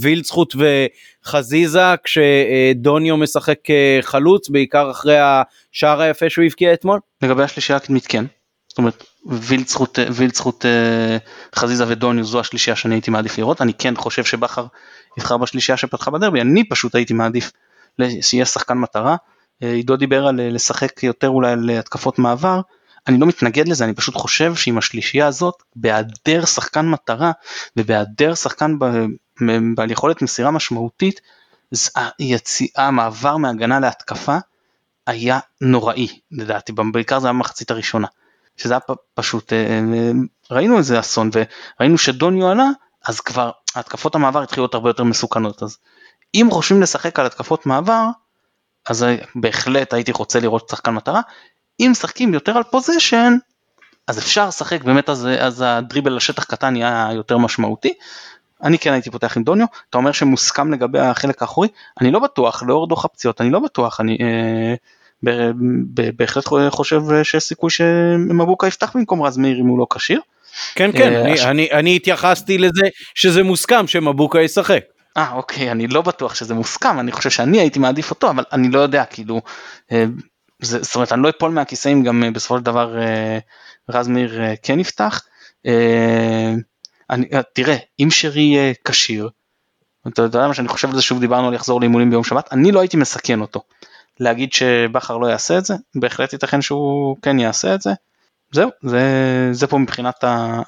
[0.00, 0.54] וילצחוט
[1.24, 3.58] וחזיזה כשדוניו משחק
[4.02, 7.00] חלוץ, בעיקר אחרי השער היפה שהוא הבקיע אתמול?
[7.22, 8.24] לגבי השלישייה הקדמית כן.
[8.68, 11.16] זאת אומרת וילצחוט, וילצחוט אה,
[11.54, 14.66] חזיזה ודוניו זו השלישייה שאני הייתי מעדיף לראות, אני כן חושב שבכר
[15.18, 17.52] יבחר בשלישייה שפתחה בדרבי, אני פשוט הייתי מעדיף
[18.20, 19.16] שיהיה שחקן מטרה,
[19.62, 22.60] אה, עידו דיבר על אה, לשחק יותר אולי על התקפות מעבר,
[23.06, 27.32] אני לא מתנגד לזה, אני פשוט חושב שעם השלישייה הזאת, בהיעדר שחקן מטרה
[27.76, 28.78] ובהיעדר שחקן
[29.74, 31.20] בעל יכולת מסירה משמעותית,
[32.18, 34.38] היציאה, המעבר מהגנה להתקפה
[35.06, 38.06] היה נוראי לדעתי, בעיקר זה היה במחצית הראשונה.
[38.60, 38.80] שזה היה
[39.14, 40.10] פשוט, אה, אה,
[40.50, 42.68] ראינו איזה אסון וראינו שדוניו עלה,
[43.06, 45.62] אז כבר התקפות המעבר התחילו להיות הרבה יותר מסוכנות.
[45.62, 45.78] אז
[46.34, 48.06] אם חושבים לשחק על התקפות מעבר,
[48.88, 51.20] אז בהחלט הייתי רוצה לראות שחקן מטרה.
[51.80, 53.36] אם משחקים יותר על פוזיישן,
[54.06, 57.94] אז אפשר לשחק באמת אז, אז הדריבל לשטח קטן יהיה יותר משמעותי.
[58.62, 61.68] אני כן הייתי פותח עם דוניו, אתה אומר שמוסכם לגבי החלק האחורי,
[62.00, 64.74] אני לא בטוח, לאור דוח הפציעות, אני לא בטוח, אני, אה,
[66.16, 70.20] בהחלט חושב שיש סיכוי שמבוקה יפתח במקום רז מאיר אם הוא לא כשיר.
[70.74, 74.84] כן כן, אה, אני, אני, אני התייחסתי לזה שזה מוסכם שמבוקה ישחק.
[75.16, 78.70] אה אוקיי, אני לא בטוח שזה מוסכם, אני חושב שאני הייתי מעדיף אותו, אבל אני
[78.70, 79.40] לא יודע, כאילו,
[79.92, 80.04] אה,
[80.62, 82.96] זה, זאת אומרת אני לא אפול מהכיסאים גם אה, בסופו של דבר
[83.88, 85.22] רז מאיר כן יפתח.
[87.10, 89.28] אני, תראה, אם שרי יהיה כשיר,
[90.08, 92.72] אתה יודע מה שאני חושב על זה שוב דיברנו על לחזור לאימונים ביום שבת, אני
[92.72, 93.60] לא הייתי מסכן אותו.
[94.20, 97.90] להגיד שבכר לא יעשה את זה, בהחלט ייתכן שהוא כן יעשה את זה.
[98.52, 99.00] זהו, זה,
[99.52, 100.24] זה פה מבחינת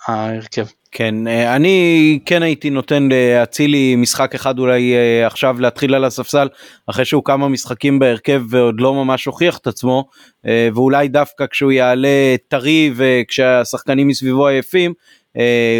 [0.07, 0.67] ההרכב.
[0.95, 6.49] כן, אה, אני כן הייתי נותן לאצילי משחק אחד אולי אה, עכשיו להתחיל על הספסל
[6.87, 10.05] אחרי שהוא כמה משחקים בהרכב ועוד לא ממש הוכיח את עצמו
[10.47, 14.93] אה, ואולי דווקא כשהוא יעלה טרי וכשהשחקנים מסביבו עייפים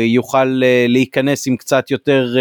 [0.07, 2.37] יוכל להיכנס עם קצת יותר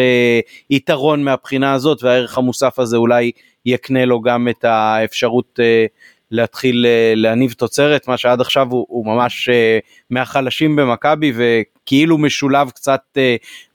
[0.70, 3.32] יתרון מהבחינה הזאת והערך המוסף הזה אולי
[3.66, 5.86] יקנה לו גם את האפשרות אה,
[6.32, 12.70] להתחיל אה, להניב תוצרת, מה שעד עכשיו הוא, הוא ממש אה, מהחלשים במכבי וכאילו משולב
[12.70, 13.18] קצת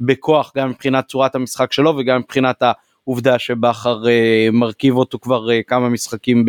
[0.01, 4.03] בכוח גם מבחינת צורת המשחק שלו וגם מבחינת העובדה שבכר
[4.53, 6.45] מרכיב אותו כבר כמה משחקים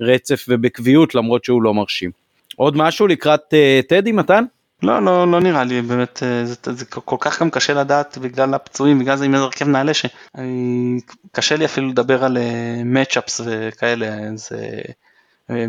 [0.00, 2.10] ברצף ובקביעות למרות שהוא לא מרשים.
[2.56, 3.54] עוד משהו לקראת
[3.88, 4.44] טדי מתן?
[4.82, 8.54] לא, לא, לא נראה לי, באמת, אה, זה, זה כל כך גם קשה לדעת בגלל
[8.54, 12.38] הפצועים, בגלל זה עם איזה הרכב נעלה, שקשה לי אפילו לדבר על
[12.84, 14.68] מצ'אפס אה, וכאלה, זה,
[15.50, 15.66] אה,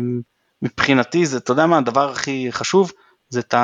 [0.62, 2.92] מבחינתי זה, אתה יודע מה, הדבר הכי חשוב,
[3.28, 3.54] זה את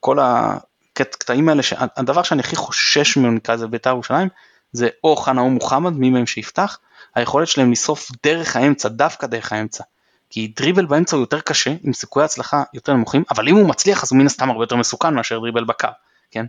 [0.00, 1.62] כל הקטעים האלה,
[1.96, 4.28] הדבר שאני הכי חושש ממנו נקרא לזה בית"ר ירושלים,
[4.72, 6.78] זה או חנאו מוחמד, מי מהם שיפתח,
[7.14, 9.84] היכולת שלהם לשרוף דרך האמצע, דווקא דרך האמצע.
[10.32, 14.02] כי דריבל באמצע הוא יותר קשה, עם סיכויי הצלחה יותר נמוכים, אבל אם הוא מצליח
[14.02, 15.88] אז הוא מן הסתם הרבה יותר מסוכן מאשר דריבל בקו,
[16.30, 16.46] כן?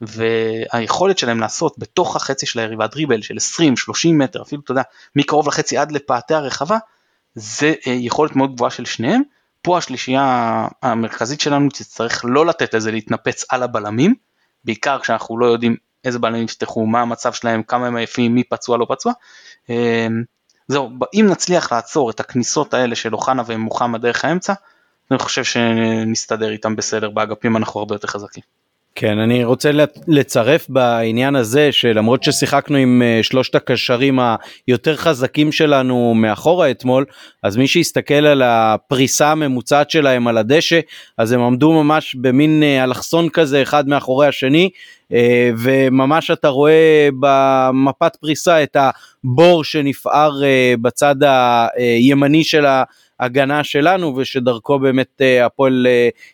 [0.00, 4.82] והיכולת שלהם לעשות בתוך החצי של היריבה דריבל של 20-30 מטר, אפילו אתה יודע,
[5.16, 6.78] מקרוב לחצי עד לפאתי הרחבה,
[7.34, 9.22] זה יכולת מאוד גבוהה של שניהם.
[9.62, 14.14] פה השלישייה המרכזית שלנו תצטרך לא לתת לזה להתנפץ על הבלמים,
[14.64, 18.78] בעיקר כשאנחנו לא יודעים איזה בלמים יפתחו, מה המצב שלהם, כמה הם עייפים, מי פצוע
[18.78, 19.12] לא פצוע.
[20.68, 24.52] זהו, אם נצליח לעצור את הכניסות האלה של אוחנה ומוחמד דרך האמצע,
[25.10, 28.42] אני חושב שנסתדר איתם בסדר, באגפים אנחנו הרבה יותר חזקים.
[29.00, 29.70] כן, אני רוצה
[30.08, 34.18] לצרף בעניין הזה שלמרות ששיחקנו עם אה, שלושת הקשרים
[34.68, 37.04] היותר חזקים שלנו מאחורה אתמול,
[37.42, 40.80] אז מי שיסתכל על הפריסה הממוצעת שלהם על הדשא,
[41.18, 44.70] אז הם עמדו ממש במין אה, אלכסון כזה אחד מאחורי השני,
[45.12, 48.76] אה, וממש אתה רואה במפת פריסה את
[49.24, 50.32] הבור שנפער
[50.82, 51.16] בצד
[51.76, 52.64] הימני של
[53.20, 55.86] ההגנה שלנו, ושדרכו באמת הפועל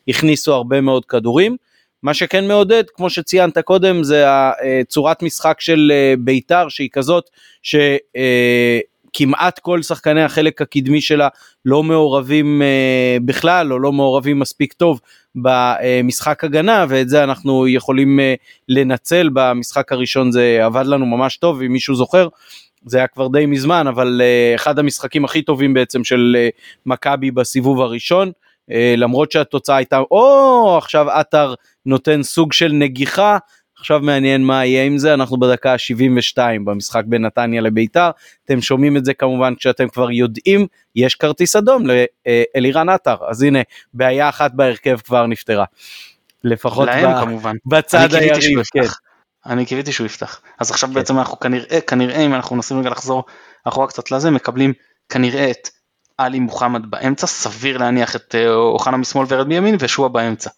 [0.08, 1.56] הכניסו הרבה מאוד כדורים.
[2.04, 7.30] מה שכן מעודד, כמו שציינת קודם, זה הצורת משחק של אה, בית"ר, שהיא כזאת
[7.62, 11.28] שכמעט כל שחקני החלק הקדמי שלה
[11.64, 15.00] לא מעורבים אה, בכלל, או לא מעורבים מספיק טוב
[15.34, 18.34] במשחק הגנה, ואת זה אנחנו יכולים אה,
[18.68, 19.30] לנצל.
[19.32, 22.28] במשחק הראשון זה עבד לנו ממש טוב, אם מישהו זוכר.
[22.86, 27.30] זה היה כבר די מזמן, אבל uh, אחד המשחקים הכי טובים בעצם של uh, מכבי
[27.30, 28.32] בסיבוב הראשון.
[28.70, 31.54] אה, למרות שהתוצאה הייתה, או עכשיו עטר
[31.86, 33.38] נותן סוג של נגיחה,
[33.78, 38.10] עכשיו מעניין מה יהיה עם זה, אנחנו בדקה ה-72 במשחק בין נתניה לביתר,
[38.44, 43.58] אתם שומעים את זה כמובן כשאתם כבר יודעים, יש כרטיס אדום לאלירן עטר, אז הנה,
[43.94, 45.64] בעיה אחת בהרכב כבר נפתרה.
[46.44, 47.24] לפחות להם ב...
[47.24, 47.56] כמובן.
[47.66, 48.80] בצד היריב, כן.
[49.46, 50.40] אני קיוויתי שהוא יפתח.
[50.60, 50.94] אז עכשיו כן.
[50.94, 53.24] בעצם אנחנו כנראה, כנראה אם אנחנו מנסים רגע לחזור
[53.64, 54.72] אחורה קצת לזה, מקבלים
[55.08, 55.68] כנראה את
[56.18, 60.50] עלי מוחמד באמצע, סביר להניח את אה, אוחנה משמאל ורד מימין ושועה באמצע.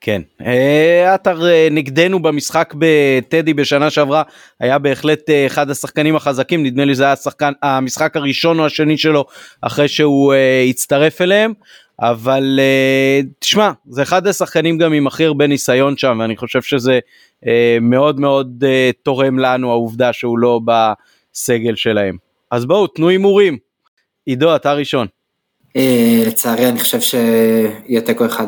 [0.00, 4.22] כן, אה, עטר אה, נגדנו במשחק בטדי בשנה שעברה
[4.60, 9.24] היה בהחלט אחד השחקנים החזקים, נדמה לי זה היה השחקן, המשחק הראשון או השני שלו
[9.60, 10.34] אחרי שהוא
[10.70, 11.52] הצטרף אליהם,
[12.00, 12.60] אבל
[13.38, 16.98] תשמע, זה אחד השחקנים גם עם הכי הרבה ניסיון שם, ואני חושב שזה
[17.80, 18.64] מאוד מאוד
[19.02, 22.16] תורם לנו העובדה שהוא לא בסגל שלהם.
[22.50, 23.63] אז בואו, תנו הימורים.
[24.26, 25.06] עידו, אתה ראשון.
[25.76, 28.46] אה, לצערי אני חושב שיהיה תיקו אחד.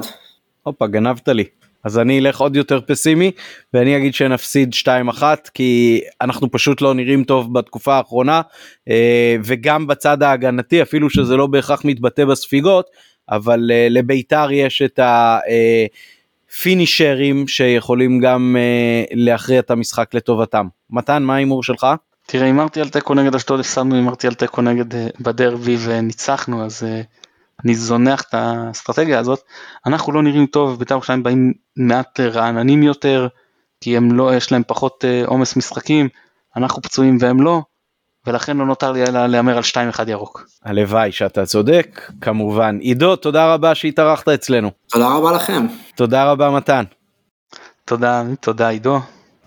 [0.62, 1.44] הופה, גנבת לי.
[1.84, 3.30] אז אני אלך עוד יותר פסימי
[3.74, 4.74] ואני אגיד שנפסיד
[5.18, 5.22] 2-1
[5.54, 8.40] כי אנחנו פשוט לא נראים טוב בתקופה האחרונה
[8.88, 12.90] אה, וגם בצד ההגנתי אפילו שזה לא בהכרח מתבטא בספיגות
[13.28, 15.00] אבל אה, לביתר יש את
[16.48, 18.56] הפינישרים שיכולים גם
[19.12, 20.66] להכריע את המשחק לטובתם.
[20.90, 21.86] מתן מה ההימור שלך?
[22.26, 26.84] תראה, הימרתי על תיקו נגד אשדוד, הפסדנו, הימרתי על תיקו נגד אה, בדרבי וניצחנו, אז
[26.84, 27.00] אה,
[27.64, 29.42] אני זונח את האסטרטגיה הזאת.
[29.86, 33.28] אנחנו לא נראים טוב, בית"ר ירושלים באים מעט רעננים יותר,
[33.80, 36.08] כי הם לא, יש להם פחות אה, עומס משחקים,
[36.56, 37.62] אנחנו פצועים והם לא,
[38.26, 40.46] ולכן לא נותר לי אלא להמר על 2-1 ירוק.
[40.64, 42.78] הלוואי שאתה צודק, כמובן.
[42.78, 44.70] עידו, תודה רבה שהתארחת אצלנו.
[44.86, 45.66] תודה רבה לכם.
[45.96, 46.84] תודה רבה מתן.
[47.84, 48.98] תודה, תודה עידו.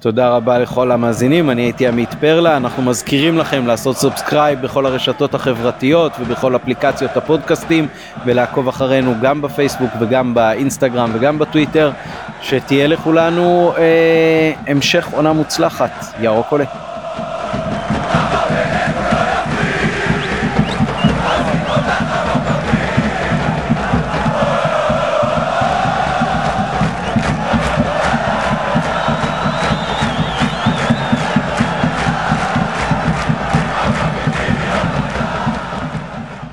[0.01, 5.33] תודה רבה לכל המאזינים, אני הייתי עמית פרלה, אנחנו מזכירים לכם לעשות subscribe בכל הרשתות
[5.33, 7.87] החברתיות ובכל אפליקציות הפודקאסטים
[8.25, 11.91] ולעקוב אחרינו גם בפייסבוק וגם באינסטגרם וגם בטוויטר,
[12.41, 16.65] שתהיה לכולנו אה, המשך עונה מוצלחת, ירוק עולה.